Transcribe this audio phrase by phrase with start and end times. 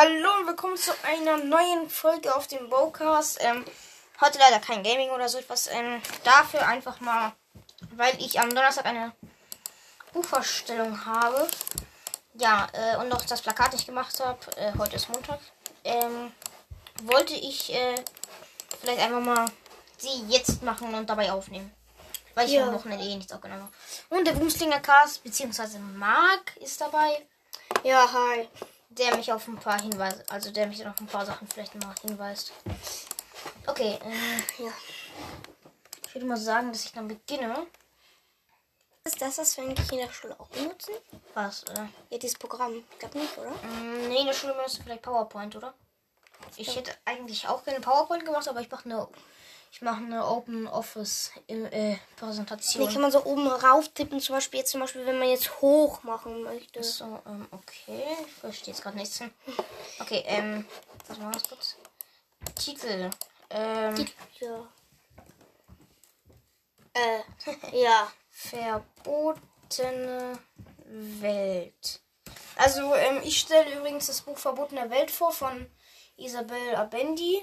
[0.00, 3.38] Hallo und willkommen zu einer neuen Folge auf dem Bowcast.
[3.40, 3.64] Ähm,
[4.20, 5.66] heute leider kein Gaming oder so etwas.
[5.66, 7.32] Ähm, dafür einfach mal,
[7.96, 9.10] weil ich am Donnerstag eine
[10.12, 11.48] Buchvorstellung habe.
[12.34, 14.38] Ja, äh, und noch das Plakat nicht gemacht habe.
[14.56, 15.40] Äh, heute ist Montag.
[15.82, 16.32] Ähm,
[17.02, 17.96] wollte ich äh,
[18.80, 19.46] vielleicht einfach mal
[19.96, 21.74] sie jetzt machen und dabei aufnehmen.
[22.36, 22.68] Weil ich Ja.
[22.68, 24.16] am Wochenende eh nichts aufgenommen habe.
[24.16, 27.26] Und der Boomslinger Cast, beziehungsweise Marc ist dabei
[27.82, 28.48] Ja, hi.
[28.98, 31.94] Der mich auf ein paar Hinweise, also der mich auf ein paar Sachen vielleicht mal
[32.02, 32.52] hinweist.
[33.66, 34.72] Okay, äh, Ja.
[36.06, 37.66] ich würde mal sagen, dass ich dann beginne.
[39.04, 40.92] Ist das, was wir eigentlich in der Schule auch benutzen?
[41.34, 41.62] Was?
[41.64, 42.84] Äh, Ja, dieses Programm.
[42.92, 43.50] Ich glaube nicht, oder?
[43.50, 45.72] mh, nee, in der Schule benutzt du vielleicht PowerPoint, oder?
[46.56, 49.08] Ich hätte eigentlich auch gerne PowerPoint gemacht, aber ich mache eine,
[49.70, 52.84] ich mache eine Open Office äh, Präsentation.
[52.84, 55.60] Nee, kann man so oben rauf tippen, zum Beispiel jetzt zum Beispiel, wenn man jetzt
[55.60, 56.82] hoch machen möchte.
[56.82, 58.02] So, ähm, okay.
[58.26, 59.20] Ich verstehe jetzt gerade nichts.
[60.00, 60.64] Okay, ähm,
[61.06, 61.76] was machen wir jetzt kurz?
[62.54, 63.10] Titel.
[63.50, 64.06] Ähm,
[64.40, 64.68] Ja.
[66.94, 67.20] Äh,
[67.82, 68.10] ja.
[68.30, 70.38] Verbotene
[70.86, 72.00] Welt.
[72.56, 75.66] Also, ähm, ich stelle übrigens das Buch Verbotene Welt vor von
[76.16, 77.42] Isabel Abendi.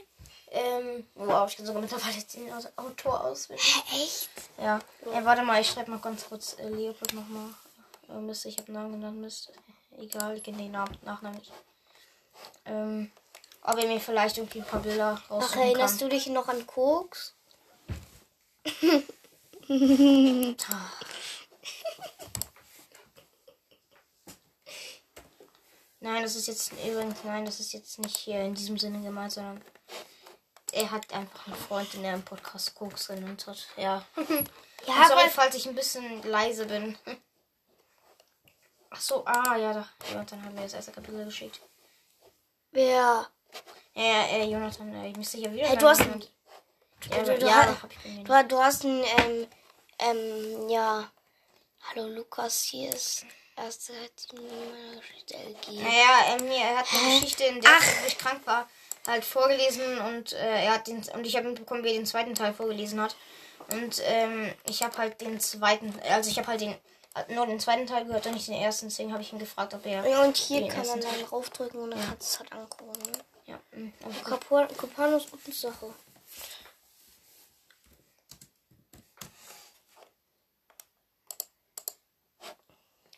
[0.51, 3.83] Ähm, wow, ich kann sogar mittlerweile den Autor auswendig.
[3.91, 4.29] Echt?
[4.57, 4.79] Ja.
[5.11, 7.49] ja, warte mal, ich schreibe mal ganz kurz äh, Leopold nochmal.
[8.09, 9.51] Äh, Mist, ich habe Namen genannt, Mist.
[9.97, 11.51] Egal, ich kenne den Namen, Nachnamen nicht.
[12.65, 13.11] Ähm,
[13.61, 16.09] ob er mir vielleicht irgendwie ein paar Bilder Ach, raussuchen erinnerst kann.
[16.09, 17.33] du dich noch an Koks?
[25.99, 29.31] Nein, das ist jetzt übrigens, nein, das ist jetzt nicht hier in diesem Sinne gemeint,
[29.31, 29.59] sondern
[30.75, 33.67] er hat einfach einen Freund, den er im Podcast Koks genannt hat.
[33.77, 34.05] Ja.
[34.87, 36.95] Ja, sorry, aber falls ich ein bisschen leise bin.
[38.91, 39.89] Ach so, ah, ja, da.
[40.11, 41.59] Jonathan hat mir das erste Kapitel geschickt.
[42.71, 43.27] wer?
[43.95, 45.67] Ja, ja, äh, Jonathan, äh, ich müsste ja wieder.
[45.67, 46.23] Hey, du hast einen.
[47.09, 49.47] Ja, du- du ja, hast- Du, du hast ein, ähm,
[49.99, 51.09] ähm, ja.
[51.89, 55.81] Hallo Lukas, hier ist erste Hälfte meiner Geschichte LG.
[55.81, 58.05] Naja, er, mir, er hat eine Geschichte, in der Ach.
[58.07, 58.69] ich krank war,
[59.07, 62.33] halt vorgelesen und äh, er hat den und ich habe mitbekommen, wie er den zweiten
[62.35, 63.15] Teil vorgelesen hat.
[63.71, 66.75] Und ähm, ich habe halt den zweiten, also ich habe halt den
[67.29, 69.85] nur den zweiten Teil gehört und nicht den ersten, deswegen habe ich ihn gefragt, ob
[69.85, 70.05] er.
[70.05, 72.91] Ja, und hier kann man dann raufdrücken und dann kannst du es halt angucken.
[73.11, 73.17] Ne?
[73.45, 74.35] Ja, mm, okay.
[74.35, 75.93] Kapur- Kupanus gute Sache.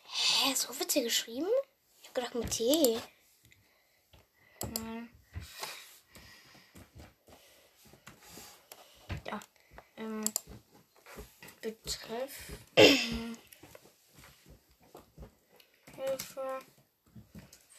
[0.04, 1.48] Hä, so wird sie geschrieben?
[2.00, 3.00] Ich hab gedacht mit T.
[4.74, 5.10] Nein.
[9.26, 9.40] Ja.
[9.98, 10.24] Ähm,
[11.60, 12.52] Betreff.
[15.96, 16.58] Hilfe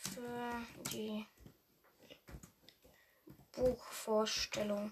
[0.02, 1.26] für die
[3.54, 4.92] Buchvorstellung.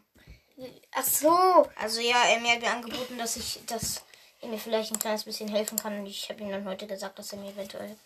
[0.91, 1.69] Ach so.
[1.75, 4.03] Also ja, er mir hat mir angeboten, dass ich, dass
[4.41, 5.99] er mir vielleicht ein kleines bisschen helfen kann.
[5.99, 7.97] Und ich habe ihm dann heute gesagt, dass er mir eventuell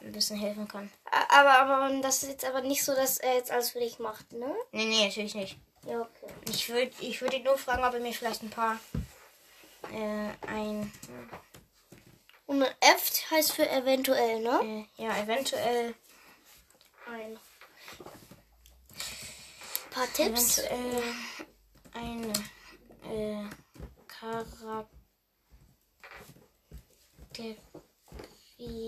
[0.00, 0.92] ein bisschen helfen kann.
[1.30, 4.32] Aber, aber das ist jetzt aber nicht so, dass er jetzt alles für dich macht,
[4.32, 4.54] ne?
[4.72, 5.56] Nee, nee, natürlich nicht.
[5.86, 6.26] Ja, okay.
[6.50, 8.78] Ich würde ich würd ihn nur fragen, ob er mir vielleicht ein paar
[9.92, 10.92] äh, ein
[12.46, 14.86] Und ein F heißt für eventuell, ne?
[14.98, 15.94] äh, ja eventuell
[17.06, 17.38] Ein
[19.90, 20.58] paar Tipps.
[20.58, 21.02] eventuell
[21.94, 22.32] eine
[23.08, 23.48] äh,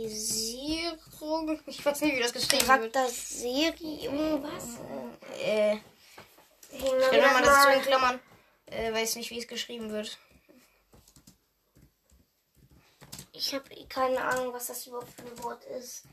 [0.01, 1.61] Charakterisierung.
[1.67, 2.93] Ich weiß nicht, wie das geschrieben wird.
[2.93, 4.79] Charakterisierung, was?
[5.41, 5.79] Äh,
[6.79, 8.21] ich will nochmal das so in Klammern.
[8.67, 10.19] Äh, weiß nicht, wie es geschrieben wird.
[13.33, 16.05] Ich habe keine Ahnung, was das überhaupt für ein Wort ist.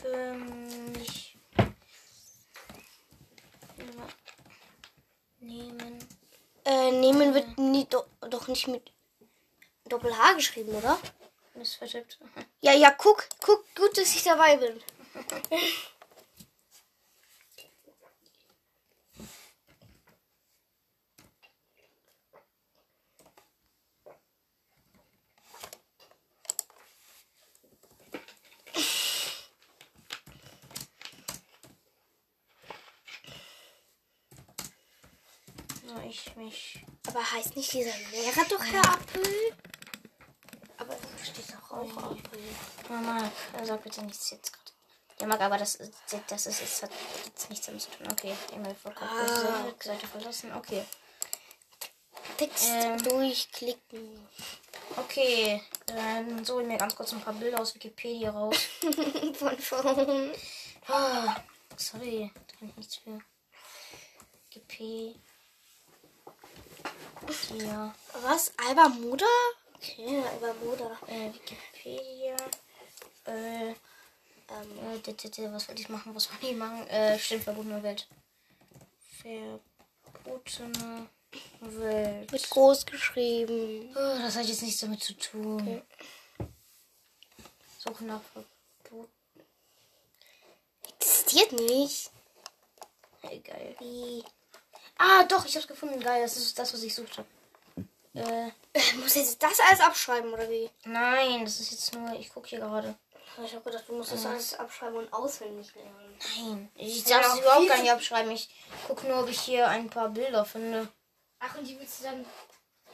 [0.00, 1.36] Für mich
[5.40, 5.98] nehmen.
[6.64, 8.92] Äh, nehmen wird nie, do, doch nicht mit
[9.84, 10.98] Doppel H geschrieben, oder?
[11.54, 12.18] Missvertippt.
[12.60, 14.80] Ja, ja, guck, guck, gut, dass ich dabei bin.
[37.48, 39.54] Heißt nicht dieser Lehrer doch Herr Apfel?
[40.76, 42.40] Aber da steht doch auch Apfel.
[42.90, 43.30] Mama,
[43.64, 44.70] sag bitte nichts jetzt gerade.
[45.20, 45.94] Ja, mag, aber das, ist-
[46.28, 46.90] das ist, es hat
[47.24, 48.06] jetzt nichts damit zu tun.
[48.12, 49.10] Okay, E-Mail vollkommen.
[49.10, 50.52] Ah, Seite verlassen.
[50.54, 50.84] Okay.
[52.36, 53.02] Text Ähm.
[53.02, 54.28] durchklicken.
[54.96, 58.56] Okay, dann suche ich mir ganz kurz ein paar Bilder aus Wikipedia raus.
[59.38, 60.32] Von vorn.
[60.86, 61.34] Ah,
[61.76, 63.18] sorry, da kann ich nichts für.
[64.50, 65.14] Wikipedia.
[68.22, 68.52] Was?
[68.66, 69.26] Alba Muda?
[69.76, 70.98] Okay, Alba Muda.
[71.06, 72.36] Äh, Wikipedia.
[73.24, 73.74] Äh,
[74.50, 76.14] Ähm, äh, was wollte ich machen?
[76.14, 76.86] Was wollte ich machen?
[76.88, 78.08] Äh, stimmt, verbotene Welt.
[79.20, 81.08] Verbotene
[81.60, 82.32] Welt.
[82.32, 83.90] mit groß geschrieben.
[83.94, 85.82] Oh, das hat jetzt nichts damit zu tun.
[87.78, 89.10] Suche nach Verbot.
[90.98, 92.10] Existiert nicht.
[93.22, 93.76] Egal.
[93.80, 94.24] Wie?
[94.98, 96.00] Ah, doch, ich hab's gefunden.
[96.00, 97.24] Geil, das ist das, was ich suchte.
[98.14, 98.50] Äh,
[98.96, 100.68] muss jetzt das alles abschreiben oder wie?
[100.84, 102.96] nein, das ist jetzt nur, ich gucke hier gerade.
[103.44, 106.18] Ich habe gedacht, du musst das alles abschreiben und auswendig lernen.
[106.36, 108.32] Nein, ich darf es überhaupt gar nicht abschreiben.
[108.32, 108.48] Ich
[108.88, 110.88] gucke nur, ob ich hier ein paar Bilder finde.
[111.38, 112.26] Ach, und die willst du dann.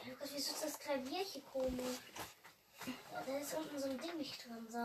[0.07, 1.97] Lukas, wieso ist das Klavier hier komisch?
[2.85, 4.77] Ja, da ist unten so ein Ding nicht drin, so.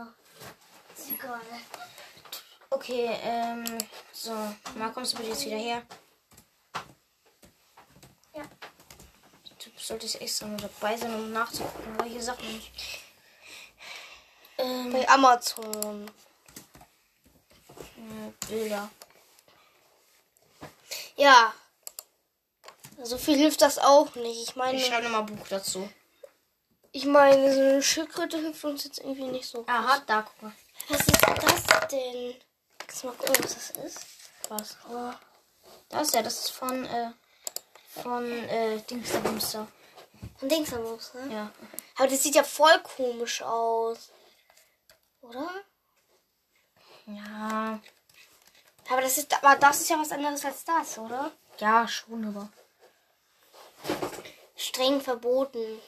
[0.97, 1.41] Ist egal.
[2.71, 3.63] Okay, ähm,
[4.11, 4.31] so.
[4.75, 5.83] Mal kommst du bitte jetzt wieder her?
[8.33, 8.43] Ja.
[9.63, 12.71] Du solltest extra nur dabei sein, um nachzugucken, welche Sachen ich.
[14.57, 16.09] Ähm, Bei Amazon.
[17.97, 18.89] äh, Bilder.
[21.15, 21.53] Ja.
[23.03, 24.49] So viel hilft das auch nicht.
[24.49, 25.89] Ich meine, Ich schreibe nochmal Buch dazu.
[26.91, 29.63] ich meine, so eine Schildkröte hilft uns jetzt irgendwie nicht so.
[29.67, 30.51] Aha, da, guck mal.
[30.89, 32.35] Was ist das denn?
[32.77, 34.05] Kannst du mal gucken, was das ist?
[34.49, 34.77] Was?
[34.89, 35.11] Oh.
[35.89, 37.11] Das ja, das ist von, äh,
[37.93, 39.67] von, äh, Dings der Bumster.
[40.41, 41.33] Ein Dingsabus, ne?
[41.33, 41.51] Ja.
[41.97, 44.11] Aber das sieht ja voll komisch aus.
[45.21, 45.49] Oder?
[47.05, 47.79] Ja.
[48.89, 51.31] Aber das ist, aber das ist ja was anderes als das, oder?
[51.59, 52.49] Ja, schon, aber.
[54.55, 55.79] Streng verboten.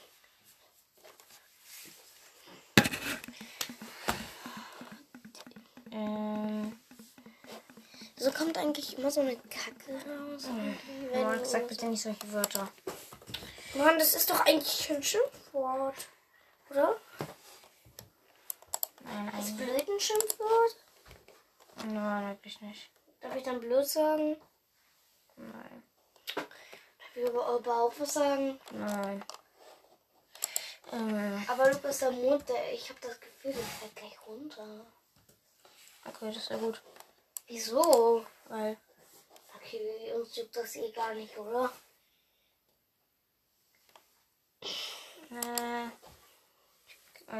[5.91, 6.79] Ähm,
[8.23, 10.43] So kommt eigentlich immer so eine Kacke raus.
[11.13, 12.69] Marc, du- sag bitte nicht solche Wörter.
[13.73, 15.95] Mann, das ist doch eigentlich ein Schimpfwort.
[16.69, 16.95] Oder?
[19.03, 20.75] Nein, Ist blöd ein Schimpfwort?
[21.87, 22.89] Nein, wirklich nicht.
[23.19, 24.37] Darf ich dann blöd sagen?
[25.35, 25.83] Nein.
[26.35, 26.45] Darf
[27.15, 28.57] ich aber überhaupt was sagen?
[28.71, 29.21] Nein.
[30.93, 34.85] Ähm, Aber Lukas, der Mond, der, ich habe das Gefühl, der fällt gleich runter.
[36.05, 36.81] okay, das ist ja gut.
[37.47, 38.25] Wieso?
[38.47, 38.77] Weil,
[39.55, 41.71] Okay, uns juckt das eh gar nicht, oder?
[45.31, 45.89] äh,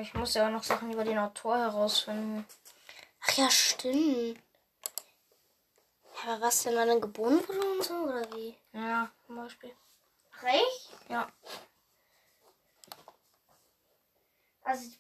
[0.01, 2.45] ich muss ja auch noch Sachen über den Autor herausfinden.
[3.21, 4.39] Ach ja, stimmt.
[6.23, 8.57] Aber was denn dann geboren wurde und so, oder wie?
[8.71, 9.75] Ja, zum Beispiel.
[10.41, 10.89] Recht?
[11.09, 11.31] Ja.
[14.63, 14.91] Also.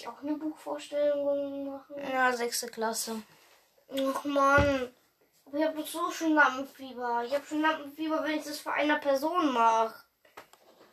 [0.00, 1.96] Ich auch eine Buchvorstellung machen?
[2.10, 3.22] Ja, sechste Klasse.
[3.90, 4.94] Ach man.
[5.44, 7.22] Aber ich habe so schon Lampenfieber.
[7.26, 9.94] Ich habe schon Lampenfieber, wenn ich das für eine Person mache.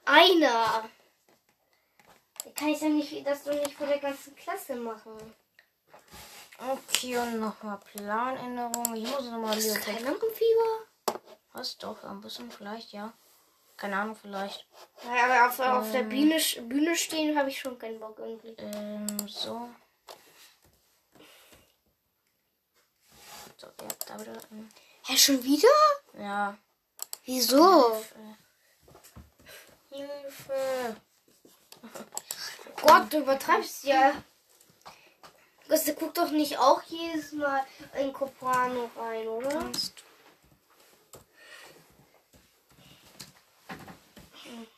[0.03, 0.89] Einer.
[2.43, 5.15] Da kann ich dann nicht, das doch nicht für der ganzen Klasse machen.
[6.59, 8.93] Okay, und nochmal Planänderung.
[8.93, 11.21] Ich muss nochmal Hast du kein Lampenfieber?
[11.53, 11.77] Was?
[11.77, 13.13] Doch, ein bisschen vielleicht, ja.
[13.77, 14.67] Keine Ahnung, vielleicht.
[15.03, 18.55] Ja, aber auf, auf der Bühne, Bühne stehen habe ich schon keinen Bock irgendwie.
[18.57, 19.69] Ähm, so.
[23.55, 24.33] So, ja, da wieder.
[24.51, 24.67] ähm,
[25.05, 25.67] Hä, schon wieder?
[26.17, 26.57] Ja.
[27.25, 28.03] Wieso?
[29.89, 30.97] Hilfe.
[32.81, 34.13] Gott, du übertreibst ja.
[35.67, 37.63] Das guck doch nicht auch jedes Mal
[37.99, 39.49] in Coprano rein, oder?
[39.49, 40.07] Kannst du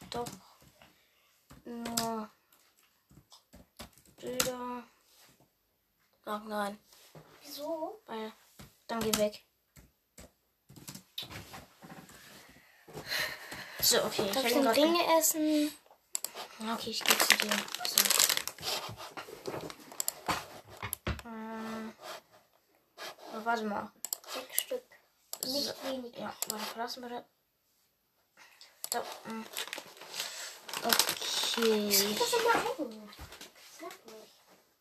[0.09, 0.27] doch
[1.65, 2.29] nur
[4.17, 4.83] Bilder.
[6.25, 6.77] Ach nein,
[7.41, 8.01] Wieso?
[8.05, 8.31] weil
[8.87, 9.43] dann geh weg.
[13.81, 15.71] So, okay, ich Darf ich denn grad ge- essen?
[16.59, 17.51] Okay, ich geh zu dir.
[17.87, 17.99] So.
[21.25, 21.93] Ähm,
[23.33, 23.91] oh, warte mal.
[24.33, 24.83] Sechs Stück.
[25.41, 26.17] So, Nicht wenig.
[26.17, 27.25] Ja, warte, verlassen bitte.
[28.91, 29.45] Da, mm.
[30.83, 32.15] Okay.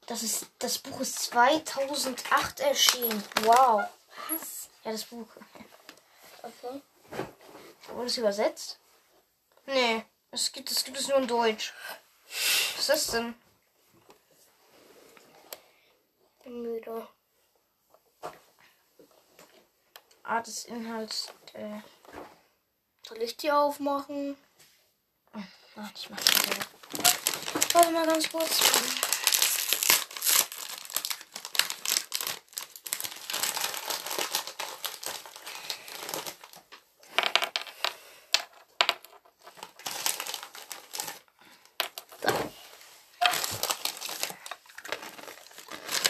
[0.06, 3.22] Das ist das Buch ist 2008 erschienen.
[3.42, 3.84] Wow.
[4.30, 4.68] Was?
[4.84, 5.26] Ja, das Buch.
[6.42, 6.80] Okay.
[7.88, 8.78] Wurde es übersetzt?
[9.66, 11.74] Nee, es gibt, es gibt es nur in Deutsch.
[12.28, 13.34] Was ist das denn?
[16.44, 17.06] Bin müde.
[20.22, 21.32] Art des Inhalts.
[21.54, 21.80] Äh,
[23.06, 24.36] Soll ich die aufmachen?
[25.80, 26.66] Ach, ich mach das selber.
[27.72, 28.60] Warte mal ganz kurz.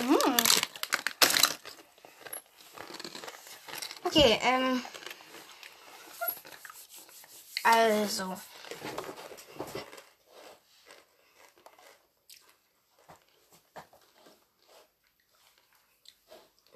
[0.01, 0.37] Hm.
[4.05, 4.85] Okay, ähm.
[7.65, 8.39] Also.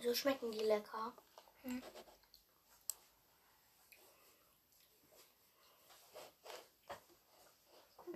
[0.02, 1.12] So schmecken die lecker.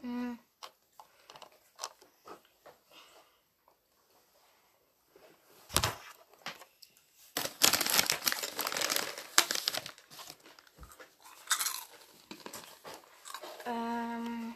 [0.00, 0.38] hm.
[13.64, 14.54] Ähm,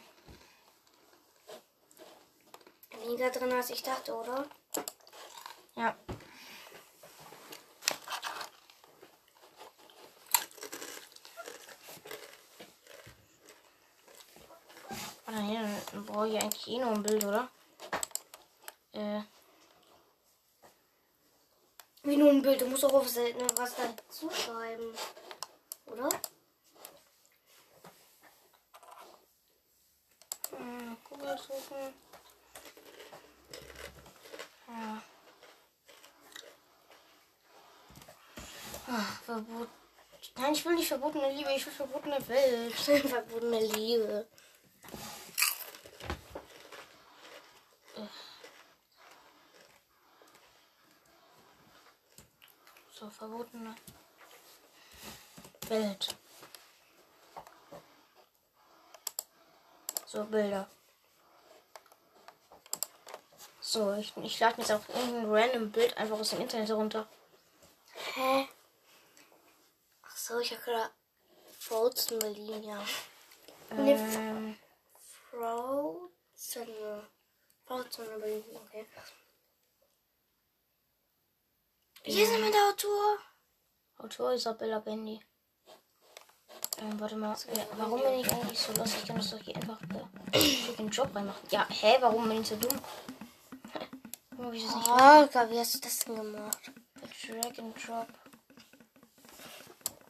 [2.99, 4.45] Weniger drin als ich dachte, oder?
[5.75, 5.95] ja.
[15.25, 15.57] Ah, nee,
[16.41, 17.49] eigentlich eh nur ein Bild, oder?
[18.93, 19.21] Äh,
[22.03, 24.93] Wie nur ein Bild, du musst auch auf selten was dazu schreiben.
[25.85, 26.09] Oder?
[30.57, 31.93] hm, Google suchen.
[34.67, 35.01] Ja.
[38.87, 39.69] Ah, verbot.
[40.37, 42.73] Nein, ich will nicht verbotene Liebe, ich will verbotene Welt.
[43.09, 44.27] Verbotene Liebe.
[53.01, 53.75] So, verbotene
[55.67, 56.15] Welt.
[60.05, 60.67] So, Bilder.
[63.61, 67.07] So, ich, ich lade mir jetzt auch irgendein random Bild einfach aus dem Internet runter.
[68.15, 68.49] Hä?
[70.03, 70.89] Ach so, ich habe gerade
[71.57, 72.83] Frozen Berlin, ja.
[73.77, 74.57] Nee, Ähm,
[75.29, 76.67] Frozen.
[77.65, 78.85] Frozen Berlin, okay.
[82.03, 83.17] Hier sind wir der Autor.
[83.97, 85.19] Autor Isabella Bendy.
[86.79, 87.35] Ähm, warte mal.
[87.55, 88.95] Ja, warum bin ich eigentlich so los?
[88.95, 89.79] Ich kann das doch hier einfach
[90.33, 91.47] äh, den Job reinmachen.
[91.51, 92.79] Ja, hä, warum bin ich so dumm?
[94.31, 96.71] Warum ich das nicht Alter, wie hast du das denn gemacht?
[97.27, 98.07] Drag and Drop.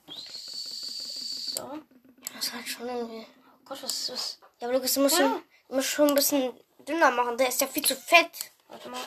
[0.08, 1.64] So.
[1.64, 1.78] Oh
[2.34, 3.28] Das ist halt schon irgendwie.
[3.66, 4.40] Gott, was ist das?
[4.60, 5.26] Ja, aber Lukas, du musst, Ja.
[5.28, 6.54] schon, du musst schon ein bisschen
[6.88, 7.36] dünner machen.
[7.38, 8.32] Der ist ja viel zu fett.
[8.70, 9.02] Warte mal.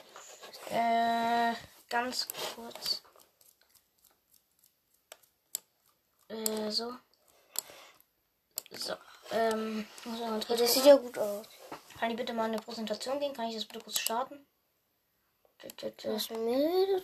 [0.71, 1.55] Äh,
[1.95, 3.03] ganz kurz.
[6.27, 6.93] Äh, so.
[8.73, 8.95] So.
[9.31, 11.47] Ähm, Ja, das sieht ja gut aus.
[11.97, 13.33] Kann ich bitte mal eine Präsentation gehen?
[13.33, 14.45] Kann ich das bitte kurz starten?
[15.77, 16.19] Tü, tü,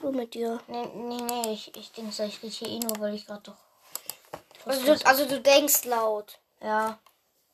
[0.01, 0.61] Du mit dir?
[0.67, 3.57] Nee, nee, nee, ich, ich denke, ich rede hier eh nur, weil ich gerade doch.
[4.65, 6.41] Also du, also du denkst laut.
[6.61, 6.99] Ja,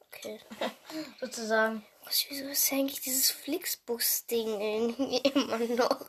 [0.08, 0.40] Okay.
[1.20, 1.84] sozusagen.
[2.04, 6.08] Was, wieso ist eigentlich dieses Flixbus-Ding irgendwie immer noch?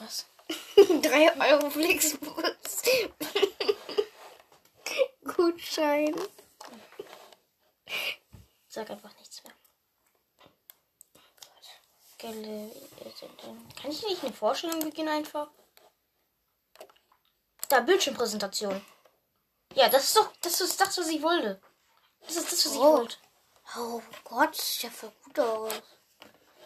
[0.00, 0.26] Was?
[1.02, 2.82] 3 Euro Flixbus.
[5.36, 6.14] Gutschein.
[8.68, 9.52] Sag einfach nichts mehr.
[12.18, 12.72] Gelle-
[13.80, 15.48] Kann ich nicht eine Vorstellung beginnen einfach?
[17.68, 18.84] Da, Bildschirmpräsentation.
[19.74, 21.60] Ja, das ist doch, das ist das, was ich wollte.
[22.22, 22.96] Das ist das, was ich Oh.
[22.98, 23.16] wollte.
[23.76, 25.72] Oh Gott, sieht ja voll gut aus.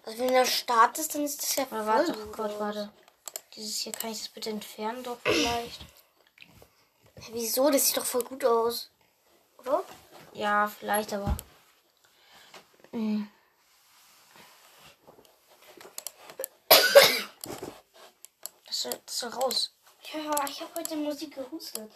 [0.04, 2.92] Also wenn der Start ist, dann ist das ja voll warte, oh Gott, warte.
[3.54, 5.80] Dieses hier, kann ich das bitte entfernen doch vielleicht?
[7.30, 7.70] Wieso?
[7.70, 8.90] Das sieht doch voll gut aus.
[9.58, 9.84] Oder?
[10.32, 11.36] Ja, vielleicht, aber.
[12.90, 13.28] Hm.
[18.66, 19.70] Das soll, das soll raus.
[20.12, 21.90] Ja, ich habe heute Musik gehustet.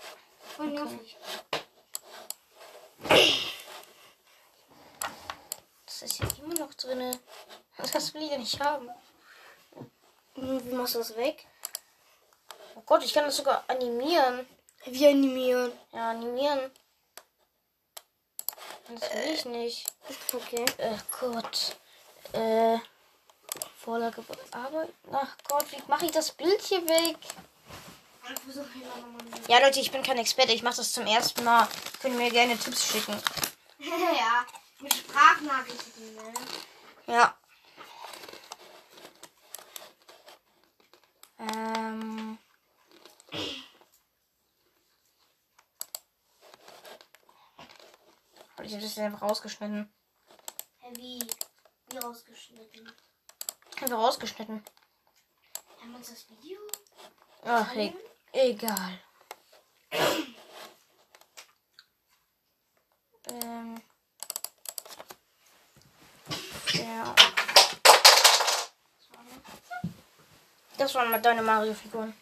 [0.57, 1.17] Voll nervig.
[5.99, 7.19] Das ist hier immer noch drinne.
[7.91, 8.91] Das will ich ja nicht haben.
[10.35, 11.47] Hm, Wie machst du das weg?
[12.75, 14.47] Oh Gott, ich kann das sogar animieren.
[14.85, 15.73] Wie animieren.
[15.93, 16.71] Ja, animieren.
[18.89, 19.87] Das will ich nicht.
[20.35, 20.67] Okay.
[20.83, 21.77] Ach Gott.
[22.33, 22.77] Äh.
[23.79, 24.93] Vorlage bearbeiten.
[25.11, 27.17] Ach Gott, wie mache ich das Bild hier weg?
[29.49, 30.53] Ja, Leute, ich bin kein Experte.
[30.53, 31.67] Ich mache das zum ersten Mal.
[31.67, 33.19] Könnt Können mir gerne Tipps schicken.
[33.79, 34.45] ja,
[34.81, 36.35] mit Sprachnachrichten, ne?
[37.07, 37.39] Ja.
[41.39, 42.39] Ähm.
[48.63, 49.93] Ich habe das einfach rausgeschnitten.
[50.79, 51.21] Hä, wie?
[51.89, 52.93] Wie rausgeschnitten?
[53.81, 54.65] Einfach rausgeschnitten.
[55.81, 56.59] Haben wir uns das Video?
[57.45, 57.95] Ach, e
[58.33, 59.01] egal.
[63.31, 63.81] ähm.
[66.79, 67.15] Ja.
[70.79, 72.15] Das waren mal deine Mario-Figuren.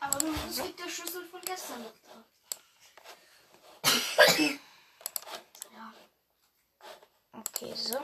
[0.00, 2.24] Aber du, es gibt der Schlüssel von gestern noch da.
[5.72, 5.94] ja.
[7.32, 8.00] Okay, so.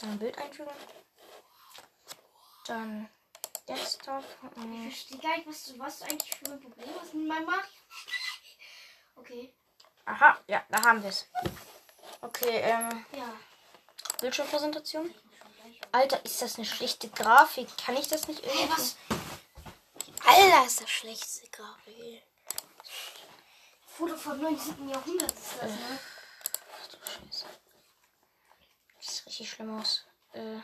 [0.00, 0.70] Dann ein Bild einfügen.
[2.66, 3.08] Dann
[3.68, 4.24] Desktop.
[4.42, 7.46] Ich verstehe gar nicht, was du, was du eigentlich für ein Problem hast mit meinem
[7.46, 7.62] Mario.
[9.16, 9.54] Okay,
[10.06, 11.26] Aha, ja, da haben wir es.
[12.20, 13.32] Okay, ähm, ja.
[14.20, 15.12] Bildschirmpräsentation.
[15.92, 17.68] Alter, ist das eine schlechte Grafik?
[17.76, 18.62] Kann ich das nicht irgendwie?
[18.62, 18.96] Hey, was?
[20.24, 22.22] Alter, ist das schlechteste Grafik.
[23.86, 24.88] Foto vom 19.
[24.88, 25.98] Jahrhundert ist das, ne?
[26.72, 27.46] Ach du Scheiße.
[28.98, 30.04] Das sieht richtig schlimm aus.
[30.32, 30.60] Äh.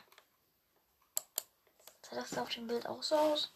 [2.03, 3.53] Sah das da auf dem Bild auch so aus?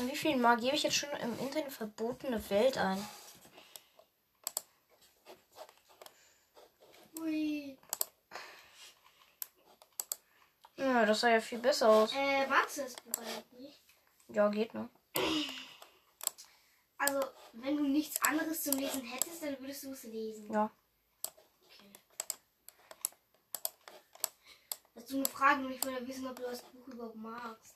[0.00, 3.04] Wie vielen Mal gebe ich jetzt schon im Internet verbotene Welt ein?
[7.20, 7.76] Ui.
[10.76, 12.12] Ja, das sah ja viel besser aus.
[12.14, 13.82] Äh, magst du eigentlich nicht?
[14.28, 14.88] Ja, geht ne?
[16.98, 17.20] Also,
[17.54, 20.52] wenn du nichts anderes zum Lesen hättest, dann würdest du es lesen.
[20.52, 20.70] Ja.
[21.24, 21.90] Okay.
[24.94, 27.74] Ist so eine Frage und ich wollte wissen, ob du das Buch überhaupt magst.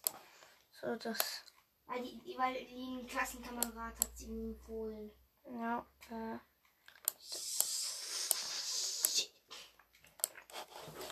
[0.81, 1.45] So, das.
[1.87, 5.11] Weil die, die, weil die ein Klassenkamerad hat sie ihm empfohlen.
[5.45, 6.39] Ja, äh.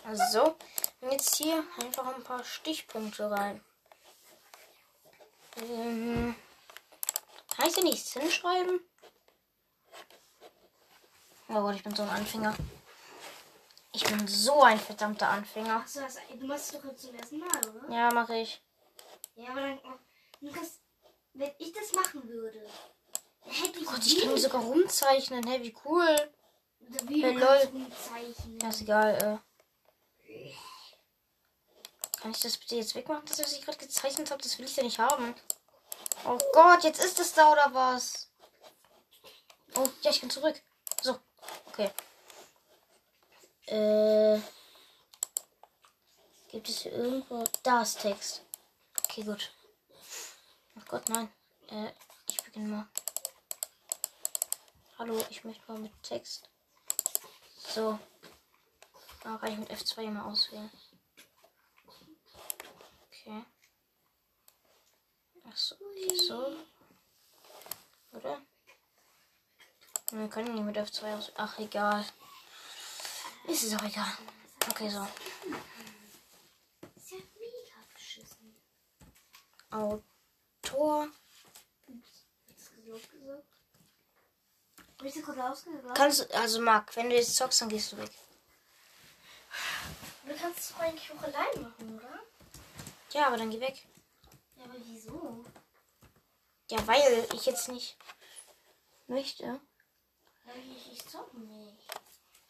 [0.03, 0.57] Also,
[1.01, 3.63] und jetzt hier einfach ein paar Stichpunkte rein.
[5.57, 6.35] Ähm,
[7.55, 8.79] kann ich denn nichts hinschreiben?
[11.49, 12.55] Oh Gott, ich bin so ein Anfänger.
[13.93, 15.85] Ich bin so ein verdammter Anfänger.
[16.39, 17.93] Du machst es doch jetzt zum ersten Mal, oder?
[17.93, 18.63] Ja, mache ich.
[19.35, 19.79] Ja, aber dann.
[20.41, 20.81] Du kannst,
[21.33, 22.67] wenn ich das machen würde,
[23.41, 23.87] hätte ich.
[23.87, 25.45] Oh Gott, ich kann sogar rumzeichnen.
[25.45, 26.31] Hey, wie cool.
[26.79, 27.89] Wie Hey, lol.
[28.61, 29.41] Ja, ist egal.
[30.27, 30.51] Äh.
[32.17, 34.41] Kann ich das bitte jetzt wegmachen, das, was ich gerade gezeichnet habe?
[34.41, 35.35] Das will ich ja nicht haben.
[36.25, 38.29] Oh Gott, jetzt ist es da oder was?
[39.75, 40.61] Oh, ja, ich kann zurück.
[41.01, 41.19] So,
[41.67, 41.91] okay.
[43.67, 44.39] Äh.
[46.49, 47.43] Gibt es hier irgendwo.
[47.63, 48.43] Da ist Text.
[49.05, 49.51] Okay, gut.
[50.75, 51.31] Ach Gott, nein.
[51.69, 51.91] Äh,
[52.27, 52.87] ich beginne mal.
[54.97, 56.49] Hallo, ich möchte mal mit Text.
[57.57, 57.99] So.
[59.23, 60.71] Da kann ich mit F2 mal auswählen.
[63.07, 63.45] Okay.
[65.47, 66.57] Ach so, okay, so.
[68.11, 68.41] Oder?
[70.11, 71.31] Wir können nicht mit F2 aus.
[71.35, 72.05] Ach, egal.
[73.47, 74.11] Ist es auch egal.
[74.69, 75.07] Okay, so.
[79.81, 80.10] ist
[80.71, 81.07] Autor.
[85.03, 85.95] Hast du gerade ausgesagt?
[85.95, 88.11] Kannst also Marc, wenn du jetzt zockst, dann gehst du weg.
[90.25, 92.19] Du kannst es doch eigentlich auch allein machen, oder?
[93.11, 93.83] Ja, aber dann geh weg.
[94.55, 95.43] Ja, aber wieso?
[96.69, 97.97] Ja, weil ich jetzt nicht
[99.07, 99.59] möchte.
[100.55, 101.77] Ich, ich zocke nicht.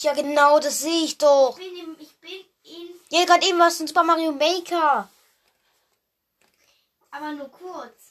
[0.01, 1.57] Ja, genau, das sehe ich doch.
[1.57, 2.99] Ich bin, im, ich bin in.
[3.09, 5.09] Ja, gerade eben warst du in Super Mario Maker.
[7.11, 8.10] Aber nur kurz.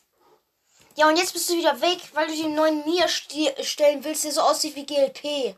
[0.97, 4.33] Ja, und jetzt bist du wieder weg, weil du den neuen Mia stellen willst, der
[4.33, 5.57] so aussieht wie GLP.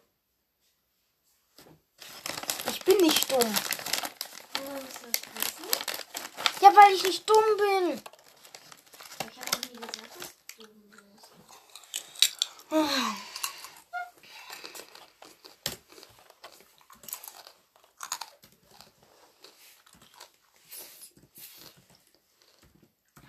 [2.71, 3.55] Ich bin nicht dumm.
[6.61, 8.01] Ja, weil ich nicht dumm bin.
[9.31, 11.29] Ich habe auch nie gesagt, dass du dumm bist.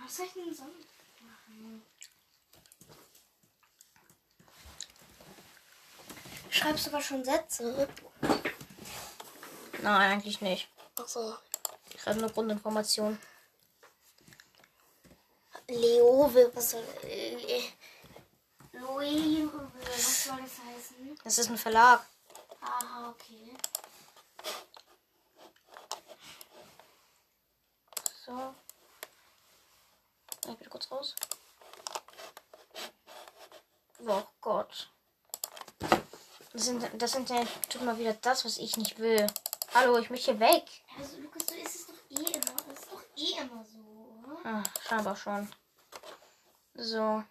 [0.00, 0.86] Was soll ich denn sonst
[1.20, 1.82] machen?
[6.50, 7.88] Schreibst du aber schon Sätze?
[9.82, 10.68] Nein, eigentlich nicht.
[10.96, 11.36] Achso.
[11.92, 13.18] Ich schreibe nur Grundinformationen.
[15.66, 16.84] Leo, was soll.
[17.02, 17.62] Le
[18.74, 19.48] Louis,
[19.80, 21.18] was soll das heißen?
[21.24, 22.06] Das ist ein Verlag.
[22.60, 23.56] Aha, okay.
[28.24, 28.54] So.
[30.48, 31.16] Ich bin kurz raus.
[34.06, 34.93] Oh Gott.
[36.54, 39.26] Das sind, das ja tut mal wieder das, was ich nicht will.
[39.74, 40.64] Hallo, ich möchte weg.
[40.96, 42.56] Also, Lukas, du ist es doch eh immer.
[42.68, 43.78] Das ist doch eh immer so,
[44.22, 44.38] oder?
[44.44, 45.50] Ah, scheinbar schon.
[46.74, 47.24] So.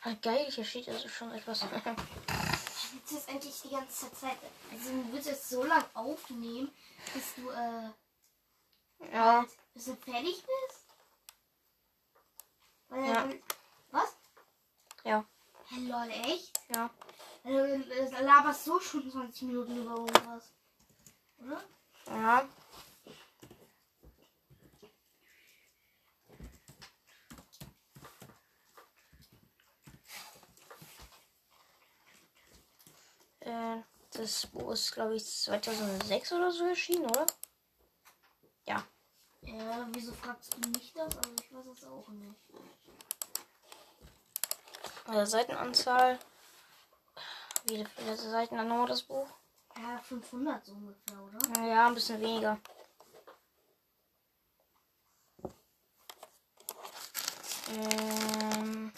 [0.00, 1.62] Ah, geil, hier steht also schon etwas.
[1.70, 4.38] Willst du jetzt endlich die ganze Zeit.
[4.72, 6.74] Also, du willst jetzt so lange aufnehmen,
[7.14, 10.71] bis du, äh, ja, bis du fertig bist?
[12.92, 13.28] Weil, Ja.
[13.90, 14.16] Was?
[15.04, 15.24] ja,
[15.68, 16.60] Hey, lol, echt?
[16.74, 16.90] ja.
[17.42, 20.52] Also, laberst so schon 20 Minuten über irgendwas.
[21.38, 21.64] Oder?
[22.06, 22.48] Ja.
[33.40, 37.26] Äh, das Buch ist, glaube ich, 2006 oder so erschienen, oder?
[38.66, 38.84] Ja.
[39.40, 41.16] Ja, wieso fragst du mich das?
[41.16, 42.34] Also, ich weiß es auch nicht.
[45.12, 46.18] Also Seitenanzahl.
[47.66, 49.26] Wie viele Seiten hat nochmal das Buch?
[49.76, 51.66] Ja, 500 so ungefähr, oder?
[51.66, 52.58] Ja, ein bisschen weniger.
[57.74, 58.92] Ähm.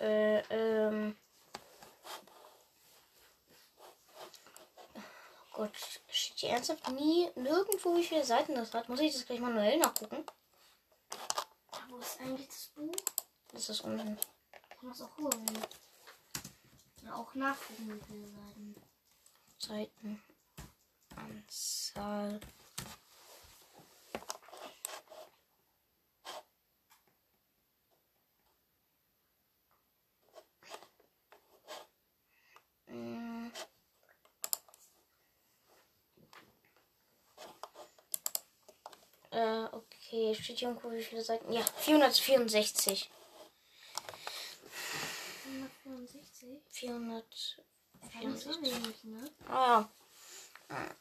[0.00, 1.16] Äh, ähm.
[5.52, 5.76] Oh Gott,
[6.08, 8.88] steht hier ernsthaft nie nirgendwo, wie viele Seiten das hat?
[8.88, 10.24] Muss ich das gleich manuell nachgucken?
[11.72, 12.94] Ja, wo ist eigentlich das Buch?
[13.52, 14.16] Das ist unten.
[14.70, 15.46] Ich kann das auch holen.
[17.02, 18.26] Oder auch nachgucken, wie viele
[19.58, 19.58] Seiten.
[19.58, 22.40] Seitenanzahl.
[32.90, 33.52] Mm.
[39.30, 41.52] Äh, okay, steht hier irgendwo wie viele Seiten?
[41.52, 43.08] Ja, 464.
[45.84, 46.60] 164?
[46.70, 47.62] 400.
[48.14, 49.30] Ja, das ist wenig, ne?
[49.48, 49.88] Ah
[50.68, 50.94] ja.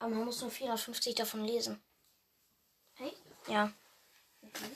[0.00, 1.80] Aber man muss nur 450 davon lesen.
[2.98, 3.22] Echt?
[3.46, 3.72] Ja.
[4.42, 4.70] Okay.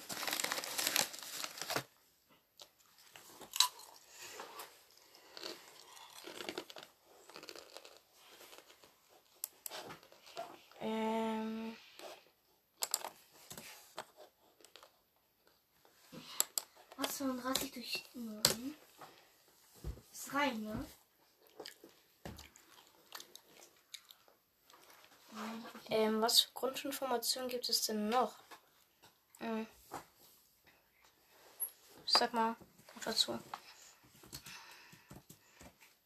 [10.80, 11.76] Ähm.
[16.98, 18.74] Was 35 durch 9?
[20.10, 20.86] Ist rein, ne?
[25.32, 25.98] Nein, hab ich nicht.
[25.98, 28.34] Ähm, was für Grundinformationen gibt es denn noch?
[29.38, 29.64] Hm.
[32.04, 32.56] Sag mal
[33.04, 33.38] dazu.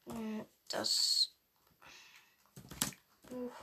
[0.04, 1.35] Hm, Das
[3.22, 3.54] Buch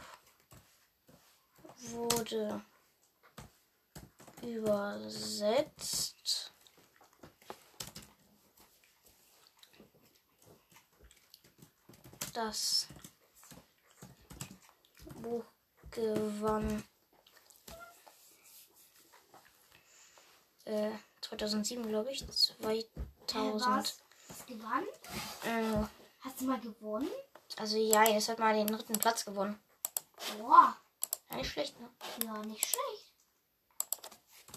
[1.92, 2.66] wurde
[4.42, 6.16] übersetzt.
[12.34, 12.88] Das
[15.22, 15.46] Buch
[15.98, 16.84] gewann
[20.66, 22.24] äh, 2007, glaube ich.
[23.28, 23.72] 2000.
[23.72, 24.00] was?
[24.30, 24.88] Hast du gewonnen?
[25.46, 25.88] Äh,
[26.22, 27.10] Hast du mal gewonnen?
[27.58, 29.60] also ja, es hat mal den dritten Platz gewonnen.
[30.38, 30.76] Boah.
[31.30, 31.90] Ja, nicht schlecht, ne?
[32.24, 33.14] Ja, nicht schlecht.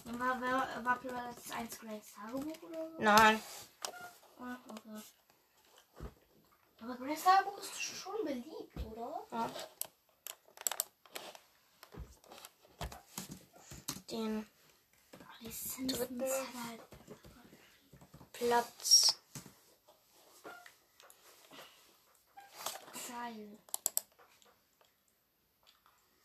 [0.05, 2.95] Ja, War, war, war das 1 Grace Tagebuch oder so?
[2.99, 3.41] Nein.
[4.39, 5.01] Ah, okay.
[6.81, 9.23] Aber Grace Tagebuch ist schon beliebt, oder?
[9.31, 9.49] Ja.
[14.11, 14.45] Den
[15.87, 16.23] Dritten.
[18.33, 19.21] Platz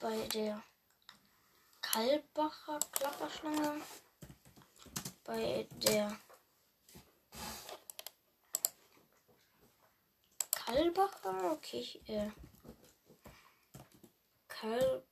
[0.00, 0.62] bei der
[1.80, 3.82] Kalbacher Klapperschlange,
[5.24, 6.18] bei der
[10.50, 12.30] Kalbacher, okay, äh,
[14.48, 15.02] Kalbacher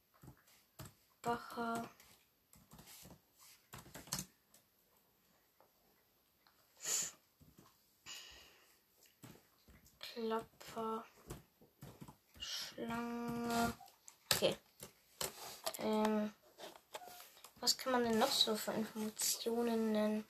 [10.14, 11.04] Klapper.
[12.38, 13.72] Schlange.
[14.32, 14.56] Okay.
[15.80, 16.32] Ähm,
[17.58, 20.24] was kann man denn noch so für Informationen nennen?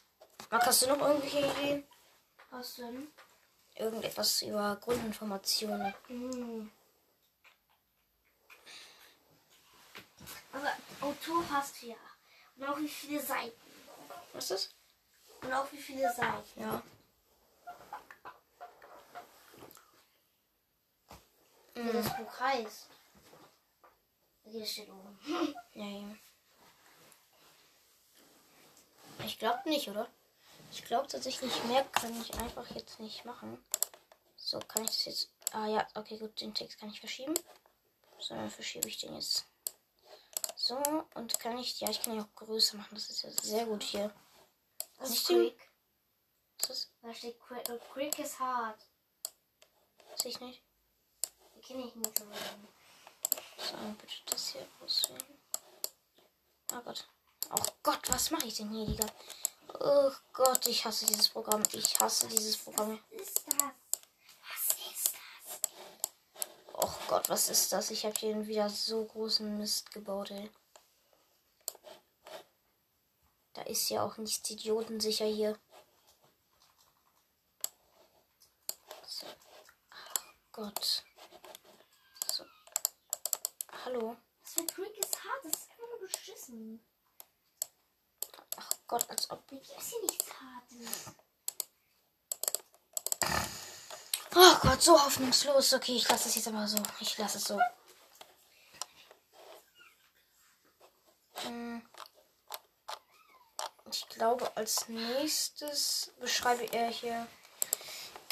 [0.50, 1.84] Marc, hast du noch irgendwelche Ideen?
[2.50, 3.08] Was denn?
[3.74, 5.94] Irgendetwas über Grundinformationen.
[6.06, 6.70] Hm.
[10.52, 11.96] Aber Autor hast du ja.
[12.56, 13.60] Und auch wie viele Seiten.
[14.32, 14.74] Was ist das?
[15.42, 16.60] Und auch wie viele Seiten.
[16.60, 16.82] Ja.
[21.74, 22.88] Wie das Buch heißt.
[24.44, 25.18] Hier steht oben.
[25.74, 26.16] Ja.
[29.24, 30.08] Ich glaube nicht, oder?
[30.70, 33.64] Ich glaube tatsächlich mehr kann ich einfach jetzt nicht machen.
[34.36, 35.30] So, kann ich das jetzt.
[35.52, 37.34] Ah ja, okay, gut, den Text kann ich verschieben.
[38.18, 39.46] So, dann verschiebe ich den jetzt.
[40.56, 40.76] So,
[41.14, 41.80] und kann ich.
[41.80, 42.94] Ja, ich kann ihn auch größer machen.
[42.94, 44.14] Das ist ja sehr gut hier.
[45.00, 45.70] Nicht ist Quick.
[46.58, 48.78] Was ist Da steht Quick, äh, Quick is hard.
[50.16, 50.63] Sehe ich nicht.
[51.66, 52.68] Kenne ich nicht so lange.
[53.56, 55.38] So, bitte das hier auswählen.
[56.72, 57.08] Oh Gott.
[57.50, 59.06] Oh Gott, was mache ich denn hier, Digga?
[59.80, 61.62] Oh Gott, ich hasse dieses Programm.
[61.72, 63.02] Ich hasse dieses Programm.
[63.10, 63.56] Was ist das?
[64.42, 65.60] Was ist das?
[66.74, 67.90] Oh Gott, was ist das?
[67.90, 70.50] Ich habe hier wieder so großen Mist gebaut, ey.
[73.54, 75.58] Da ist ja auch nichts idiotensicher hier.
[79.06, 79.26] So.
[79.90, 81.04] Ach Gott.
[83.84, 84.16] Hallo.
[84.42, 85.44] Was für Quick is hard?
[85.44, 86.82] Das ist einfach nur beschissen.
[88.56, 89.46] Ach Gott, als ob.
[89.46, 91.14] Da gibt's hier nichts Hartes.
[94.34, 95.74] Oh Gott, so hoffnungslos.
[95.74, 96.78] Okay, ich lasse es jetzt aber so.
[97.00, 97.60] Ich lasse es so.
[101.42, 101.86] Hm.
[103.90, 107.26] Ich glaube, als nächstes beschreibe er hier.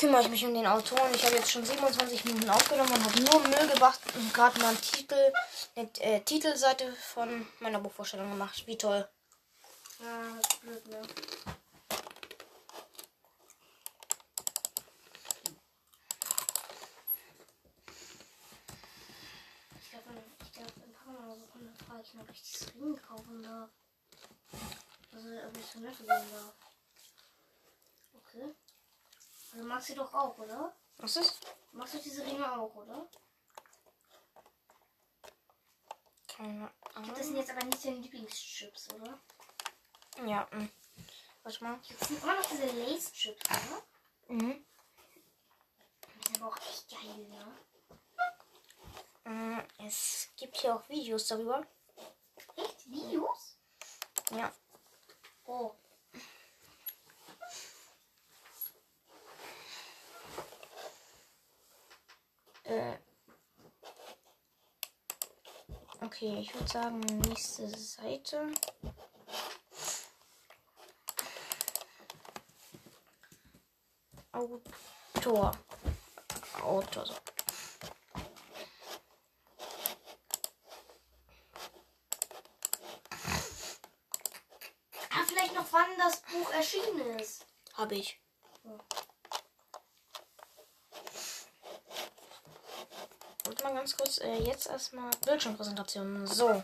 [0.03, 1.15] Kümmere ich mich um den Autoren.
[1.15, 4.71] Ich habe jetzt schon 27 Minuten aufgenommen und habe nur Müll gebracht und gerade mal
[4.71, 5.33] einen Titel,
[5.77, 8.67] eine äh, Titelseite von meiner Buchvorstellung gemacht.
[8.67, 9.09] Wie toll.
[10.01, 11.03] Ja, das ist blöd, ne?
[19.81, 22.97] Ich glaube, ich glaube, in ein paar Mal so dann frage ob ich dieses Ring
[22.97, 23.71] kaufen darf.
[25.15, 26.55] Also, ob ich zur Neffe gehen darf.
[28.15, 28.53] Okay.
[29.53, 30.75] Also, magst du doch auch, oder?
[30.99, 31.47] Was ist?
[31.73, 33.09] Magst du diese Ringe auch, oder?
[36.29, 37.37] Keine Das sind Ahnung.
[37.37, 39.19] jetzt aber nicht deine Lieblingschips, oder?
[40.27, 40.69] Ja, mh.
[41.43, 41.81] Warte mal.
[41.99, 43.83] Das sind immer noch diese Lace-Chips, oder?
[44.29, 44.65] Mhm.
[46.05, 47.59] Die sind aber auch echt geil, ne?
[49.25, 51.67] Mm, Es gibt hier auch Videos darüber.
[52.57, 52.89] Echt?
[52.91, 53.59] Videos?
[54.31, 54.53] Ja.
[55.45, 55.75] Oh.
[62.65, 62.97] Äh.
[66.01, 68.53] Okay, ich würde sagen, nächste Seite.
[74.33, 75.53] Autor.
[76.63, 77.07] Autor.
[77.07, 77.15] So.
[85.11, 87.47] Ah, vielleicht noch wann das Buch erschienen ist.
[87.75, 88.21] Habe ich.
[88.65, 88.83] Und
[93.63, 96.27] mal ganz kurz, äh, jetzt erstmal Bildschirmpräsentation.
[96.27, 96.63] So.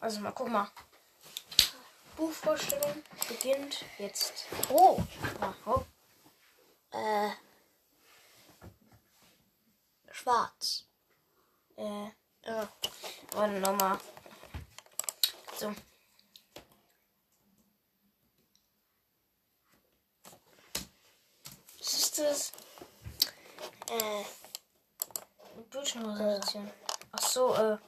[0.00, 0.68] Also mal, guck mal.
[2.16, 4.46] Buchvorstellung beginnt jetzt.
[4.70, 5.02] Oh.
[5.40, 5.84] Ah, oh.
[6.90, 7.30] Äh.
[10.10, 10.86] Schwarz.
[11.76, 12.06] Äh.
[12.42, 12.66] äh.
[13.32, 13.98] Warte nochmal.
[15.58, 15.74] So.
[22.16, 22.52] Das?
[23.90, 24.24] Äh.
[25.70, 26.70] Bildschirmpräsentation.
[27.12, 27.78] Ach so, äh.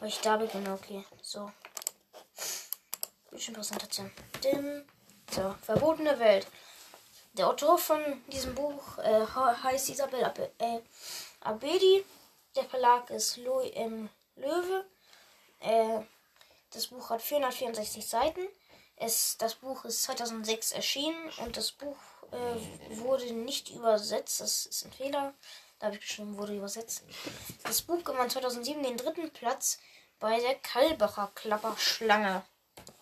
[0.00, 1.04] Weil ich da beginne, okay.
[1.22, 1.50] So.
[3.30, 4.10] Bildschirmpräsentation.
[4.42, 4.86] Dim.
[5.30, 6.46] So, verbotene Welt.
[7.34, 10.80] Der Autor von diesem Buch äh, he- heißt Isabel Abe äh,
[11.40, 12.04] Abedi.
[12.56, 14.08] Der Verlag ist Louis M.
[14.36, 14.84] Löwe.
[15.60, 16.00] Äh,
[16.72, 18.48] das Buch hat 464 Seiten.
[19.00, 21.96] Es, das Buch ist 2006 erschienen und das Buch
[22.32, 24.40] äh, wurde nicht übersetzt.
[24.40, 25.34] Das ist ein Fehler.
[25.78, 27.04] Da habe ich geschrieben, wurde übersetzt.
[27.62, 29.78] Das Buch gewann 2007 den dritten Platz
[30.18, 32.42] bei der Kalbacher Klapperschlange.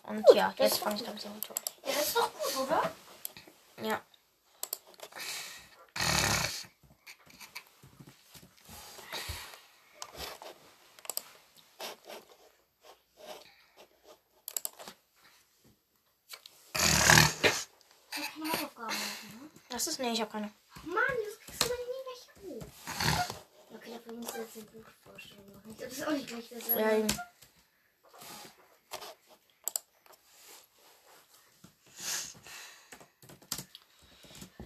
[0.03, 1.09] Und ja, das jetzt fange ich gut.
[1.09, 1.41] damit an.
[1.85, 2.91] Ja, das ist doch gut, oder?
[3.81, 4.01] Ja.
[19.69, 19.99] Was ist?
[19.99, 20.51] Nee, ich habe keine.
[20.83, 22.65] Mann, das kriegst du doch nie welche hoch.
[23.73, 25.71] Okay, dafür musst du jetzt eine Buchvorstellung machen.
[25.71, 26.81] Ich glaube, das ist auch nicht gleich dasselbe.
[26.81, 27.07] Ja, eben.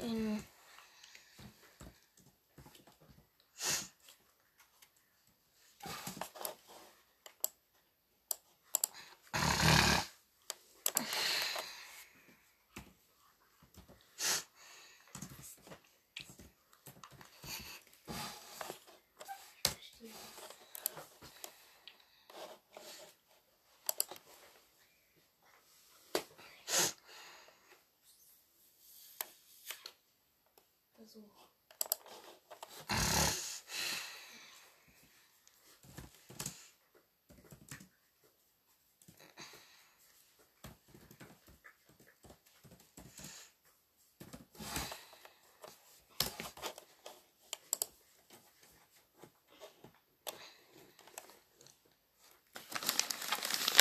[0.01, 0.43] In
[19.63, 20.11] Verstehe.
[31.11, 31.41] Versuch.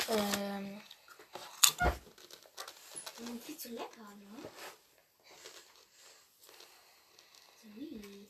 [0.09, 0.81] ähm,
[3.45, 4.49] viel zu lecker, ne?
[7.77, 8.27] Ui.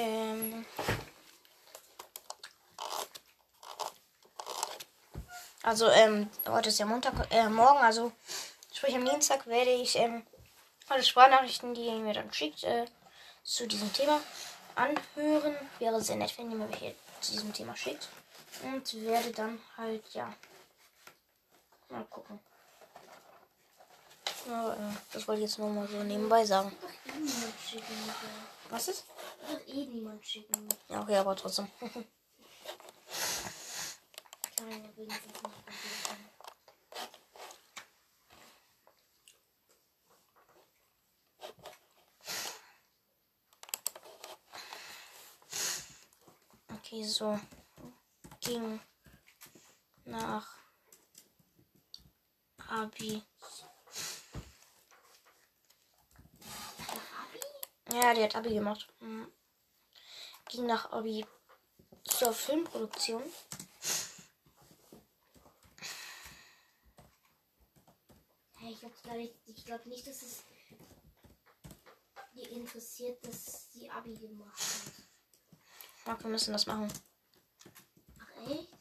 [0.00, 0.66] Ähm,
[5.62, 8.12] also, ähm, heute ist ja Montag, äh, morgen, also,
[8.72, 10.26] sprich am Dienstag werde ich, ähm,
[10.88, 12.86] alle Sprachnachrichten, die ihr mir dann schickt, äh,
[13.44, 14.20] zu diesem Thema
[14.74, 15.56] anhören.
[15.78, 18.08] Wäre sehr nett, wenn ihr mir welche zu diesem Thema schickt.
[18.62, 20.32] Und werde dann halt, ja,
[21.88, 22.40] mal gucken.
[24.48, 26.76] Ja, äh, das wollte ich jetzt nur mal so nebenbei sagen.
[28.70, 29.04] Was ist?
[29.72, 30.68] Eh niemand schicken.
[30.88, 31.68] Ja, okay, aber trotzdem.
[34.58, 36.30] Ja wenigstens nicht probieren.
[46.74, 47.40] Okay, so.
[48.40, 48.80] Ging
[50.04, 50.56] nach
[52.68, 53.22] Abi.
[57.22, 57.40] Abi?
[57.92, 58.88] Ja, die hat Abi gemacht.
[59.00, 59.32] Mhm.
[60.50, 61.24] Ging nach Abi
[62.02, 63.22] zur Filmproduktion.
[68.58, 70.42] Hey, ich glaube nicht, ich glaub nicht, dass es
[72.34, 74.92] die interessiert, dass sie Abi gemacht hat.
[76.06, 76.92] Marc, wir müssen das machen.
[78.18, 78.72] Ach echt?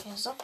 [0.00, 0.34] Okay, so.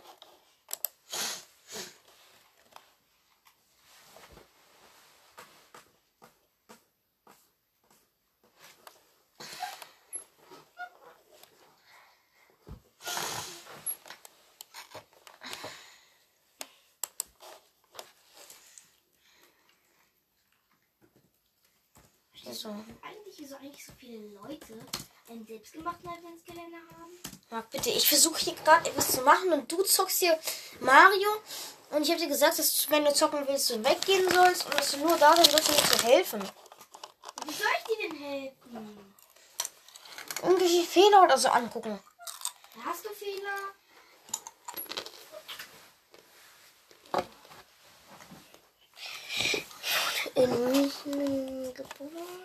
[22.65, 22.71] So.
[22.71, 24.73] Eigentlich, wieso eigentlich so viele Leute
[25.29, 27.13] einen selbstgemachten Adventskalender haben?
[27.51, 30.39] Marc, bitte, ich versuche hier gerade etwas zu machen und du zockst hier
[30.81, 31.29] Mario.
[31.91, 34.73] Und ich habe dir gesagt, dass du, wenn du zocken willst, du weggehen sollst und
[34.79, 36.43] dass du nur da sein sollst, um mir zu helfen.
[37.45, 39.15] Wie soll ich dir denn helfen?
[40.43, 42.01] Irgendwelche Fehler oder so angucken.
[42.83, 43.75] Hast du Fehler?
[50.37, 52.45] In München geboren.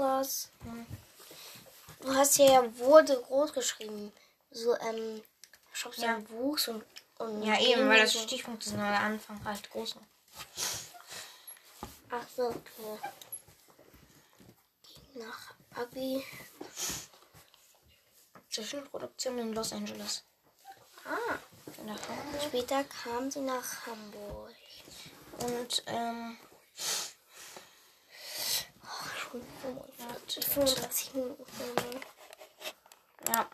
[0.00, 0.48] Gott.
[2.00, 4.10] Du hast hier ja wurde groß geschrieben.
[4.50, 5.22] So, ähm,
[5.74, 6.14] du Ja.
[6.14, 6.82] ein Wuchs und,
[7.18, 7.42] und.
[7.42, 9.96] Ja, eben, weil das sind am Anfang halt groß.
[12.10, 12.98] Ach so, okay.
[15.16, 16.24] Nach Abi.
[18.48, 20.24] Zwischenproduktion in Los Angeles.
[21.04, 21.36] Ah.
[22.48, 24.54] Später kam sie nach Hamburg.
[25.40, 26.38] Und, ähm.
[29.30, 31.44] Schon 45, 35 Minuten.
[33.28, 33.46] Ja,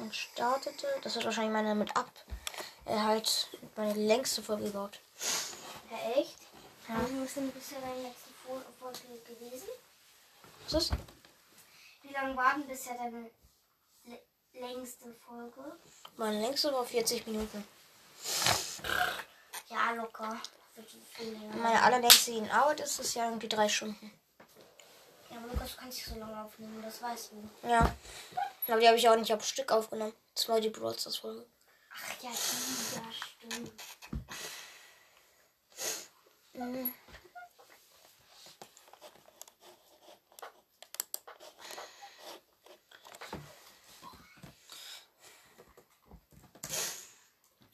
[0.00, 0.86] und startete.
[1.02, 2.10] Das wird wahrscheinlich meine mit ab.
[2.84, 4.98] Äh, halt meine längste Folge gebaut.
[5.90, 6.36] ja, echt?
[6.88, 6.96] Ja.
[7.00, 9.68] Was ist denn bisher deine letzte Fol- Folge gewesen?
[10.64, 10.92] Was ist?
[12.02, 13.30] Wie lange war denn bisher deine
[14.08, 14.18] lä-
[14.60, 15.76] längste Folge?
[16.16, 17.64] Meine längste war 40 Minuten.
[19.70, 20.36] Ja, locker.
[21.56, 24.10] Meine allerlängste, in Arbeit ist, ist ja irgendwie drei Stunden.
[25.32, 27.48] Ja, aber Lukas, du kannst nicht so lange aufnehmen, das weißt du.
[27.66, 27.94] Ja.
[28.68, 30.12] Aber die habe ich auch nicht auf Stück aufgenommen.
[30.34, 31.46] Das war die Brawl Stars Folge.
[31.90, 33.02] Ach ja, die, ja,
[33.48, 33.72] stimmt.
[36.54, 36.92] Mhm.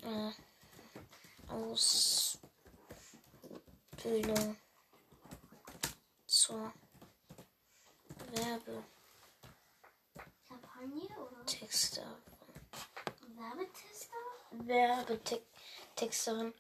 [0.05, 0.33] Äh,
[3.89, 4.57] Ausbildung
[6.27, 6.73] zur
[10.49, 12.17] Kampagne oder Werbetexter.
[13.37, 14.17] Werbetester?
[14.53, 16.55] Werbetexterin.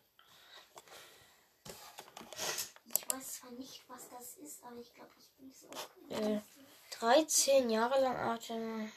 [2.84, 5.68] Ich weiß zwar nicht, was das ist, aber ich glaube, ich bin so
[6.14, 6.42] Äh,
[6.90, 8.92] 13 Jahre lang Atem.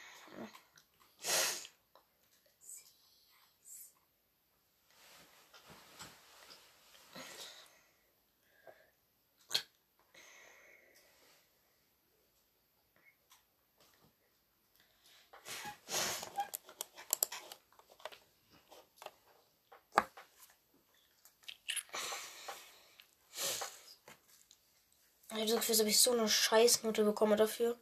[25.46, 27.78] Dafür habe ich so eine Scheißnote bekommen dafür.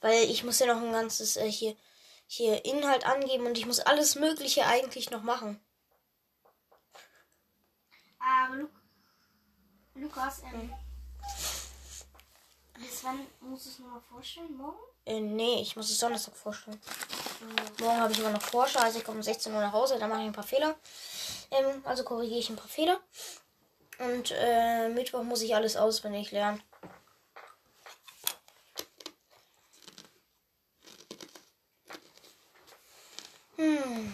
[0.00, 1.74] Weil ich muss ja noch ein ganzes äh, hier,
[2.26, 5.60] hier Inhalt angeben und ich muss alles Mögliche eigentlich noch machen.
[8.46, 8.68] aber Lu
[9.94, 10.72] Lukas, ähm,
[12.78, 14.56] bis wann musst du es nochmal vorstellen?
[14.56, 14.78] Morgen?
[15.06, 16.80] Äh, nee, ich muss es Donnerstag vorstellen.
[17.80, 20.10] Morgen habe ich immer noch Forscher, also ich komme um 16 Uhr nach Hause, dann
[20.10, 20.76] mache ich ein paar Fehler.
[21.50, 23.00] Ähm, also korrigiere ich ein paar Fehler.
[23.98, 26.62] Und äh, Mittwoch muss ich alles auswendig lernen.
[33.56, 34.12] Hm.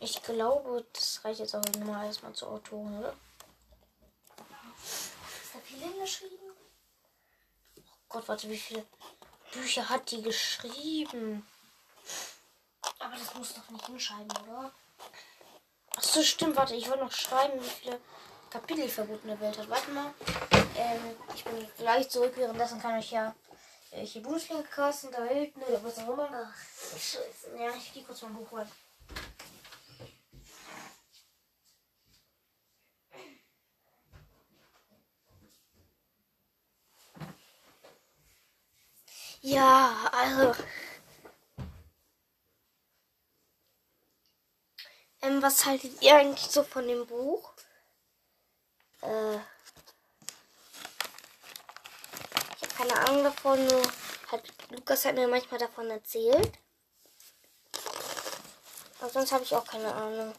[0.00, 3.12] Ich glaube, das reicht jetzt auch mal erstmal zur Autorin, oder?
[4.84, 6.52] Ist da viel hingeschrieben?
[8.08, 8.86] Gott, warte, wie viele
[9.52, 11.44] Bücher hat die geschrieben?
[13.00, 14.72] Aber das muss doch nicht hinschreiben, oder?
[15.96, 18.00] Ach so, stimmt, warte, ich wollte noch schreiben, wie viele
[18.48, 19.68] Kapitel verbotene Welt hat.
[19.68, 20.14] Warte mal.
[20.76, 23.34] Ähm, ich bin gleich zurück, währenddessen kann ich ja
[23.90, 26.30] äh, hier Bundesliga kasten, da ne, oder was auch immer.
[26.32, 27.56] Ach, scheiße.
[27.58, 28.70] Ja, ich gehe kurz mein Buch holen.
[39.48, 40.62] Ja, also.
[45.22, 47.54] Ähm, was haltet ihr eigentlich so von dem Buch?
[49.00, 49.36] Äh.
[52.56, 53.82] Ich habe keine Ahnung davon, nur
[54.30, 56.58] hat Lukas hat mir manchmal davon erzählt.
[59.00, 60.34] Aber sonst habe ich auch keine Ahnung.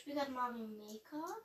[0.00, 1.36] Ich spiele gerade Mario Maker.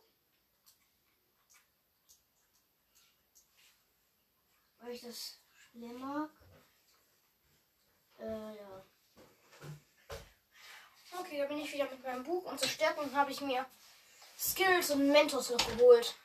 [4.79, 6.29] Weil ich das Spiel mag.
[8.17, 8.85] Äh, ja.
[11.19, 13.65] Okay, da bin ich wieder mit meinem Buch und zur Stärkung habe ich mir
[14.39, 16.15] Skills und Mentos noch geholt.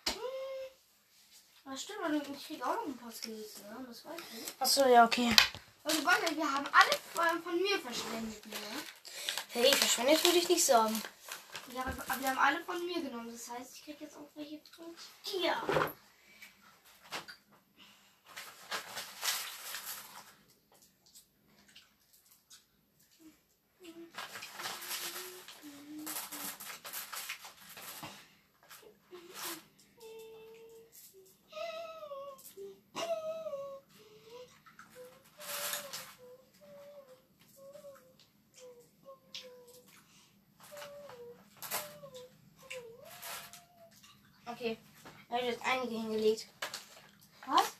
[1.64, 3.84] Das stimmt, aber ich krieg auch noch ein paar Skills, ne?
[3.88, 4.54] Das weiß ich.
[4.60, 5.34] Achso, ja, okay.
[5.82, 8.56] Also warte, wir haben alle von, von mir verschwendet, ne?
[9.48, 11.02] Hey, verschwendet würde ich nicht sagen.
[11.78, 13.30] Aber wir haben alle von mir genommen.
[13.32, 14.94] Das heißt, ich krieg jetzt auch welche von
[15.24, 15.54] dir.
[45.50, 46.46] jetzt einige hingelegt.
[47.46, 47.72] Was?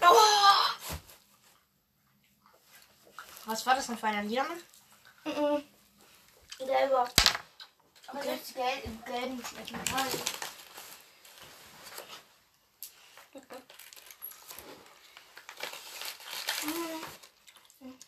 [0.00, 0.92] Oh!
[3.44, 4.58] Was war das denn für einer Liedermann?
[5.24, 5.62] Mm -mm.
[6.58, 7.02] Gelber.
[7.02, 7.28] Okay.
[8.06, 9.78] Aber das Geld im gelben schmecken.
[16.64, 17.98] Mhm.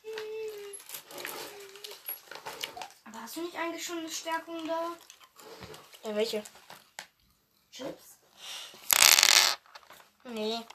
[3.05, 4.97] Aber hast du nicht eigentlich schon eine Stärkung da?
[6.05, 6.43] Ja, welche?
[10.35, 10.67] Nee.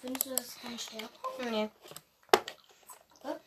[0.00, 1.50] Findest du das keine Stärkung?
[1.50, 1.68] Nee.
[3.24, 3.40] Okay.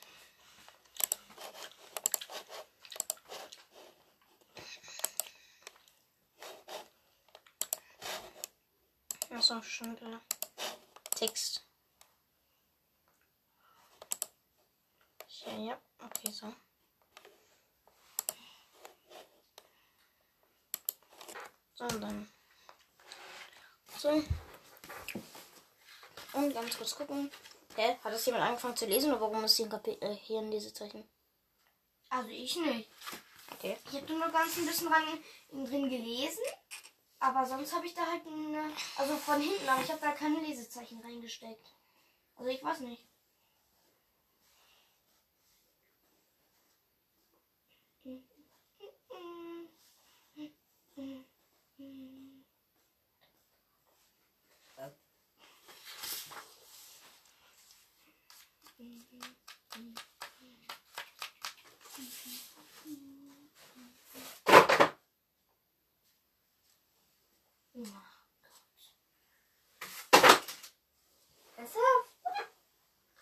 [9.30, 10.20] Achso, schon wieder.
[11.16, 11.66] Text.
[15.46, 16.54] Ja, ja, okay, so.
[21.76, 22.34] So, dann.
[24.04, 24.22] So.
[26.34, 27.32] Und ganz kurz gucken.
[27.78, 27.96] Hä?
[28.04, 30.52] Hat das jemand angefangen zu lesen oder warum ist hier ein, Kapitel, äh, hier ein
[30.52, 31.08] Lesezeichen?
[32.10, 32.90] Also ich nicht.
[33.54, 33.78] Okay.
[33.86, 36.44] Ich habe nur ganz ein bisschen dran, drin gelesen.
[37.20, 40.42] Aber sonst habe ich da halt eine, also von hinten, aber ich habe da keine
[40.42, 41.66] Lesezeichen reingesteckt.
[42.36, 43.08] Also ich weiß nicht.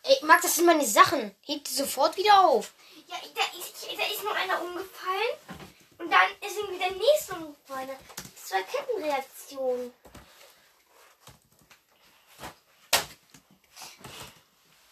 [0.03, 1.35] Ey, Max, das sind meine Sachen.
[1.45, 2.71] Heb die sofort wieder auf.
[3.05, 5.35] Ja, da ist, da ist nur einer umgefallen.
[5.97, 7.89] Und dann ist irgendwie der nächste umgefallen.
[8.15, 9.91] Das war Kettenreaktion.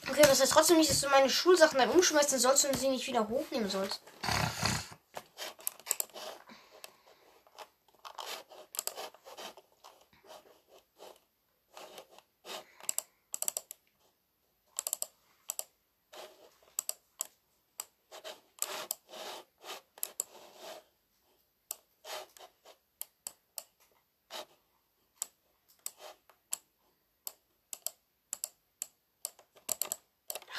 [0.09, 3.07] Okay, das heißt trotzdem nicht, dass du meine Schulsachen dann umschmeißen sollst und sie nicht
[3.07, 4.01] wieder hochnehmen sollst.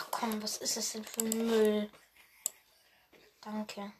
[0.00, 1.90] Ach komm, was ist das denn für Müll?
[3.40, 3.92] Danke.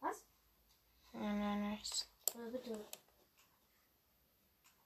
[0.00, 0.22] Was?
[1.12, 2.08] Nein, nein, nichts.
[2.34, 2.84] Ja, bitte.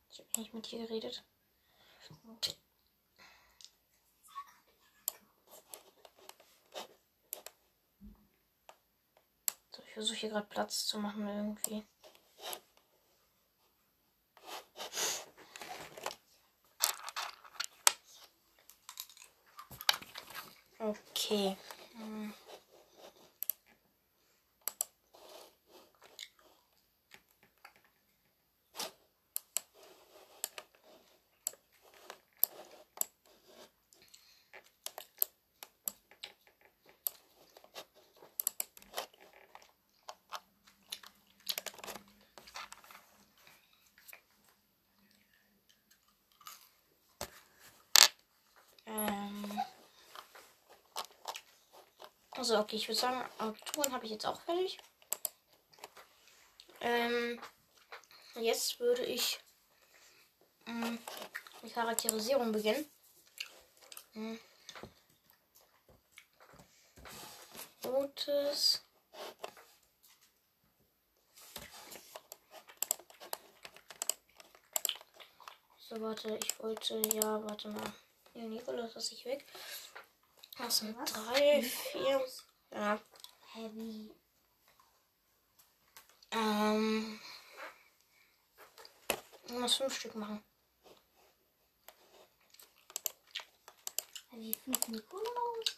[0.08, 1.24] Ich habe nicht mit dir geredet.
[9.72, 11.84] So, ich versuche hier gerade Platz zu machen irgendwie.
[21.26, 21.58] Okay.
[52.46, 54.78] Also, okay, ich würde sagen, Agenturen habe ich jetzt auch fertig.
[56.80, 57.40] Ähm,
[58.36, 59.40] jetzt würde ich
[60.66, 60.96] mh,
[61.64, 62.88] die Charakterisierung beginnen.
[64.12, 64.38] Hm.
[67.84, 68.80] Rotes.
[75.80, 77.92] So, warte, ich wollte, ja, warte mal.
[78.34, 79.44] Ja, Nikolas, lass ich weg.
[80.58, 81.12] Das sind Was?
[81.12, 82.26] drei, vier.
[82.72, 82.98] Ja.
[83.52, 84.10] Heavy.
[86.30, 87.20] Ähm.
[89.48, 90.42] Muss fünf Stück machen.
[94.30, 95.76] Heavy 5 Nikolaus.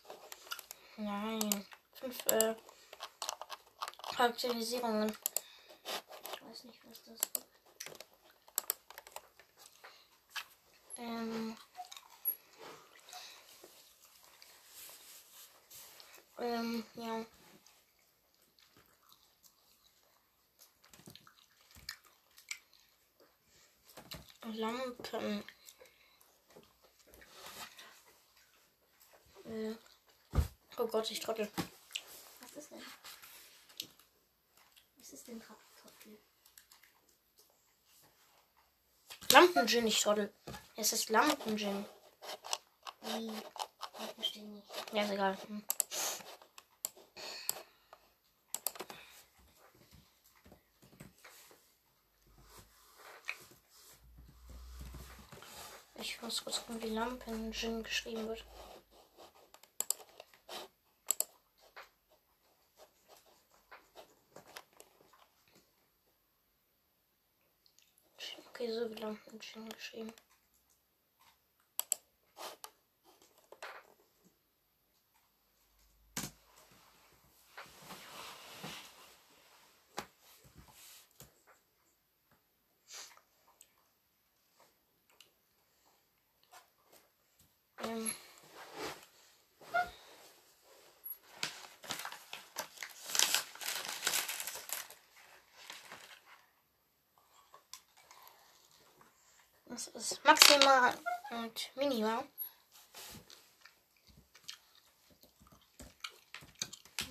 [0.97, 1.67] Nein.
[1.93, 2.55] Fünf, äh.
[4.17, 5.17] Charakterisierungen.
[6.33, 7.49] Ich weiß nicht, was das ist.
[16.41, 17.25] Ähm, ja.
[24.59, 25.45] Lampen.
[29.45, 29.75] Äh.
[30.77, 31.49] Oh Gott, ich trottel.
[32.41, 32.83] Was ist denn?
[34.97, 36.19] Was ist denn Trottel?
[39.31, 40.33] Lampengin, ich trottel.
[40.77, 41.87] Es ist Lampengin.
[43.03, 43.33] Wie?
[44.15, 44.67] verstehe nicht.
[44.93, 45.39] Ja, ist egal.
[45.47, 45.63] Hm.
[56.01, 58.45] Ich muss kurz gucken, wie Lampen Jin geschrieben wird.
[68.51, 70.13] Okay, so wie Lampen Jin geschrieben.
[87.89, 88.11] Ähm.
[99.67, 99.87] Das
[100.59, 100.95] maximal
[101.31, 102.25] und minimal.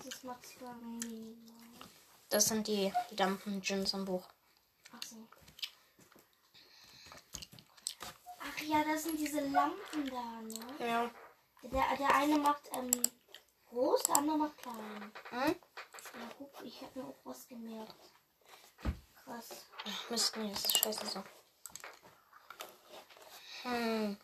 [0.03, 0.23] Das.
[2.29, 4.27] Das sind die Lampen Jins am Buch.
[4.91, 5.27] Ach so.
[8.39, 10.87] Ach ja, das sind diese Lampen da, ne?
[10.87, 11.11] Ja.
[11.63, 12.91] Der, der eine macht ähm,
[13.69, 15.11] groß, der andere macht klein.
[15.29, 15.39] Hm?
[15.39, 17.95] Ja, guck, ich habe mir auch was gemerkt.
[19.23, 19.65] Krass.
[19.85, 21.23] Ach, Mist, nee, das ist scheiße so.
[23.67, 24.15] Hm.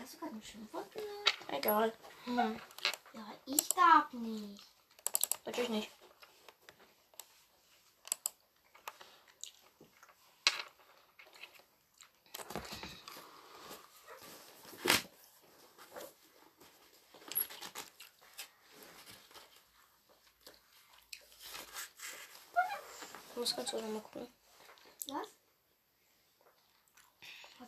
[0.00, 0.86] Hast du gerade ein Schimpfwort?
[1.48, 1.92] Egal.
[2.24, 2.58] Hm.
[3.12, 4.62] Ja, ich darf nicht.
[5.44, 5.90] Natürlich nicht.
[23.30, 24.28] Ich muss ganz kurz noch mal gucken.
[25.08, 25.41] Was?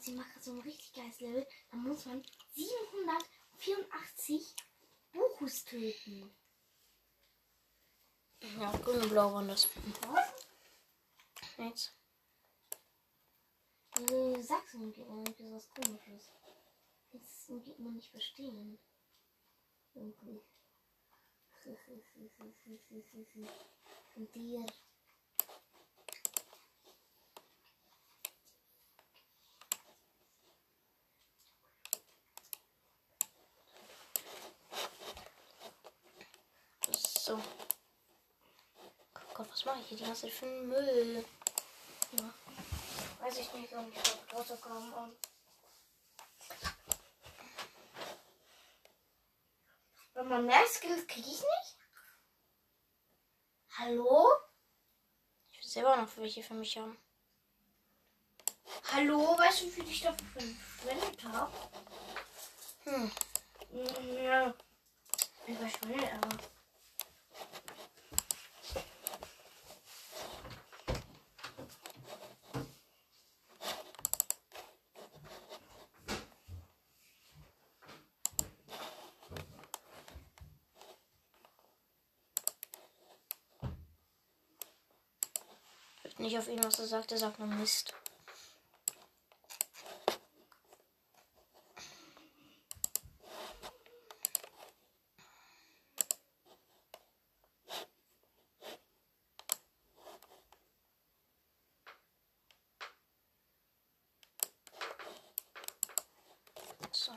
[0.05, 1.47] Sie macht gerade so ein richtig geiles Level.
[1.71, 4.55] Da muss man 784
[5.13, 6.31] Buchus töten.
[8.59, 9.67] Ja, grün und blau waren das.
[10.03, 10.35] Was?
[11.57, 11.97] Nichts.
[13.95, 16.31] Du sagst irgendwie irgendwie was komisches.
[17.11, 18.79] Das geht man nicht verstehen.
[19.95, 20.43] Irgendwie.
[24.13, 24.67] Von dir.
[37.25, 37.37] So.
[37.37, 37.41] Oh
[39.33, 41.25] Gott, was mache ich hier die ganze Zeit für einen Müll?
[42.13, 42.35] Ja.
[43.21, 45.13] Weiß ich nicht, ob ich da Hausaufgaben an.
[50.15, 51.77] Wenn man mehr Skills kriege ich nicht?
[53.79, 54.29] Hallo?
[55.51, 56.97] Ich will selber noch welche für mich haben.
[58.93, 59.37] Hallo?
[59.39, 61.53] Weißt du, wie viel ich dafür verschwendet habe?
[62.85, 63.11] Hm.
[64.23, 64.55] Ja.
[65.47, 66.54] Ich verschwendet aber.
[86.35, 87.13] Nicht auf ihn, was er sagt.
[87.13, 87.95] Er sagt nur Mist.
[106.93, 107.13] So.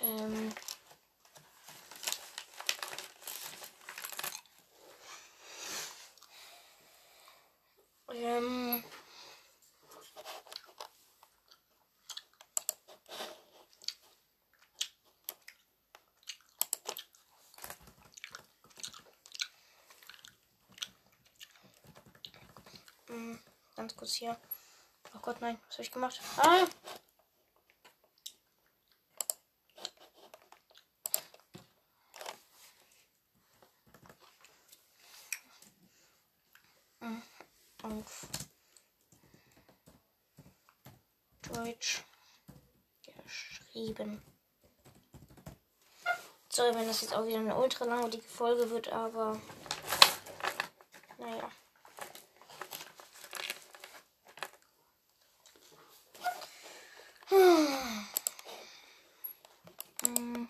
[0.00, 0.52] Ähm.
[8.28, 8.82] Ähm.
[23.08, 23.38] Mm,
[23.88, 24.36] Ganz kurz hier.
[25.14, 26.20] Oh Gott, nein, was habe ich gemacht?
[26.36, 26.66] Ah!
[37.00, 37.22] Mm,
[37.82, 38.26] Auf
[41.50, 42.04] Deutsch
[43.24, 44.20] geschrieben.
[46.50, 49.40] Sorry, wenn das jetzt auch wieder eine ultra langweilige Folge wird, aber
[51.16, 51.50] naja.
[57.30, 58.08] Mm.
[60.06, 60.48] Mm.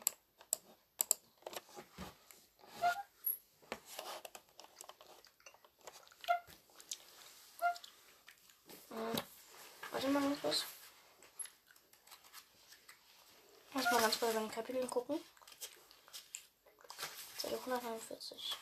[9.91, 10.65] Warte mal ganz kurz.
[14.69, 15.19] Kapiteln gucken.
[17.39, 18.59] Seite 149.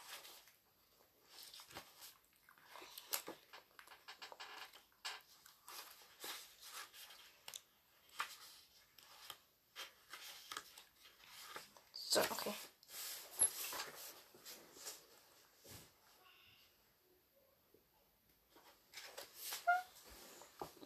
[11.93, 12.55] So, okay.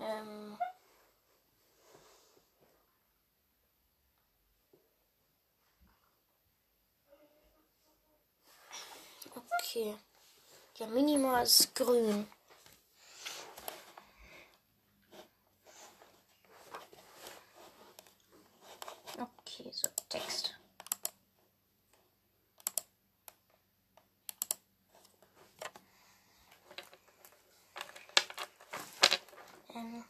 [0.01, 0.57] Ähm.
[9.71, 9.95] Okay.
[10.79, 12.27] Ja, minimal ist grün.
[19.15, 20.57] Okay, so Text.
[29.73, 30.05] Ähm.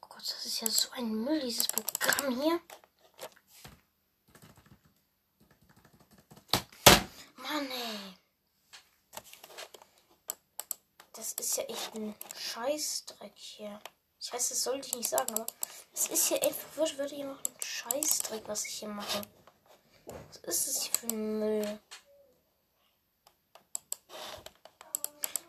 [0.00, 2.60] Oh Gott, das ist ja so ein Müll, dieses Programm hier.
[7.36, 8.14] Mann, ey.
[11.14, 13.80] Das ist ja echt ein Scheißdreck hier.
[14.20, 15.46] Ich weiß, das sollte ich nicht sagen, aber
[15.92, 19.22] es ist hier echt wird, wird hier noch ein Scheißdreck, was ich hier mache.
[20.44, 21.80] Was ist das hier für ein Müll?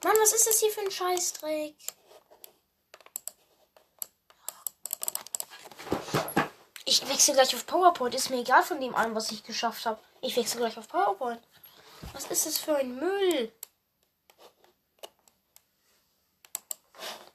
[0.04, 1.76] Mann, was ist das hier für ein Scheißdreck?
[7.02, 8.14] Ich wechsle gleich auf PowerPoint.
[8.14, 10.02] Ist mir egal von dem allem, was ich geschafft habe.
[10.22, 11.42] Ich wechsle gleich auf PowerPoint.
[12.12, 13.54] Was ist das für ein Müll?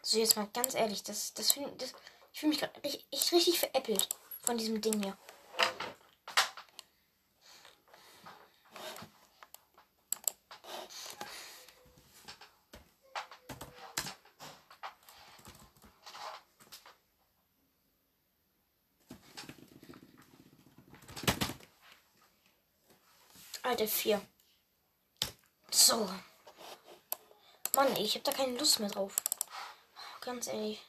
[0.02, 1.02] So, jetzt mal ganz ehrlich.
[1.02, 1.94] Das, das find, das,
[2.32, 4.06] ich fühle mich gerade richtig, ich richtig veräppelt
[4.42, 5.16] von diesem Ding hier.
[23.84, 24.26] Alter, vier.
[25.70, 26.08] So.
[27.76, 29.16] Mann, ich habe da keine Lust mehr drauf.
[30.22, 30.80] Ganz ehrlich.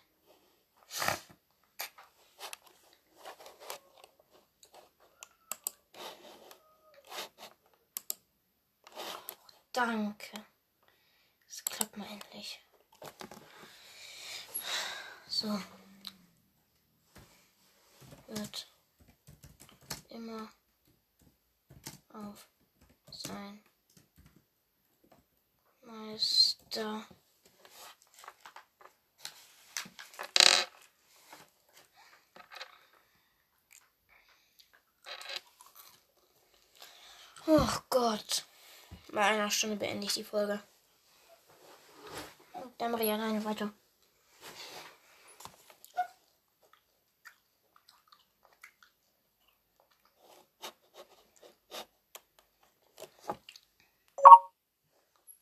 [9.74, 10.46] Danke.
[11.48, 12.62] Das klappt mal endlich.
[15.28, 15.60] So.
[18.28, 18.68] Wird
[20.08, 20.50] immer
[22.14, 22.48] auf
[23.26, 23.64] sein
[25.82, 27.08] Meister.
[37.48, 38.46] Oh Gott.
[39.12, 40.60] Bei einer Stunde beende ich die Folge.
[42.80, 43.72] Dann mache ich alleine weiter.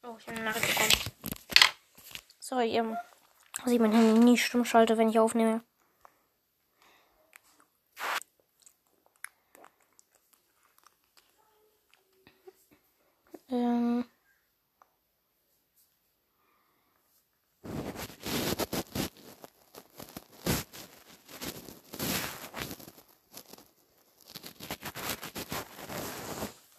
[0.01, 0.91] Oh, ich habe eine Nachricht bekommen.
[2.39, 2.97] Sorry, ähm,
[3.63, 5.63] dass ich mein Handy nie stumm schalte, wenn ich aufnehme.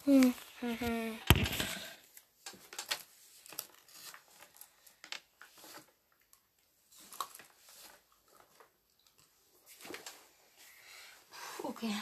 [0.05, 1.17] Hm, hm, hm.
[11.63, 11.93] Okay.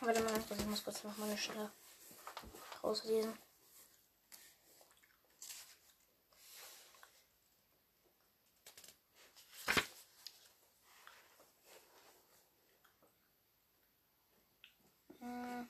[0.00, 0.54] Warte
[0.90, 1.70] mal ganz kurz, ich muss kurz noch mal eine Stelle
[2.82, 3.38] rauslesen.
[15.20, 15.68] Hm.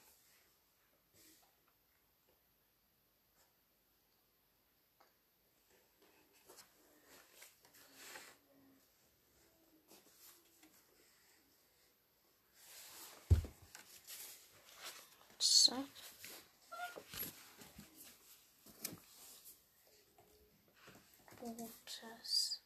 [21.58, 22.60] Rotes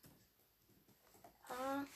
[1.48, 1.86] Haar.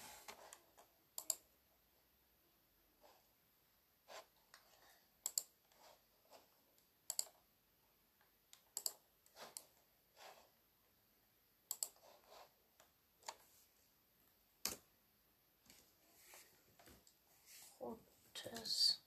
[17.80, 19.00] Rotes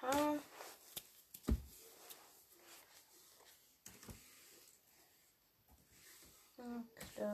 [0.00, 0.51] Haar.
[7.18, 7.31] Augen.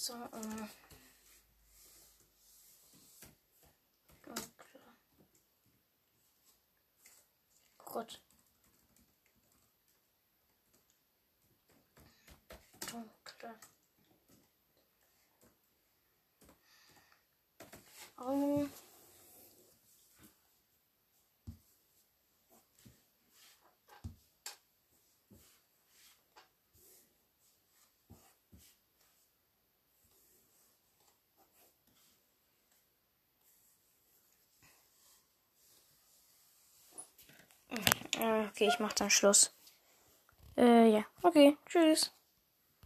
[0.00, 0.68] So, ähm.
[4.22, 4.80] Dunkle.
[7.84, 8.22] Gut.
[12.90, 13.54] Dunkle.
[18.16, 18.72] Augen.
[38.18, 39.54] Äh, Okay, ich mach dann Schluss.
[40.56, 41.04] Äh, ja.
[41.22, 42.12] Okay, tschüss.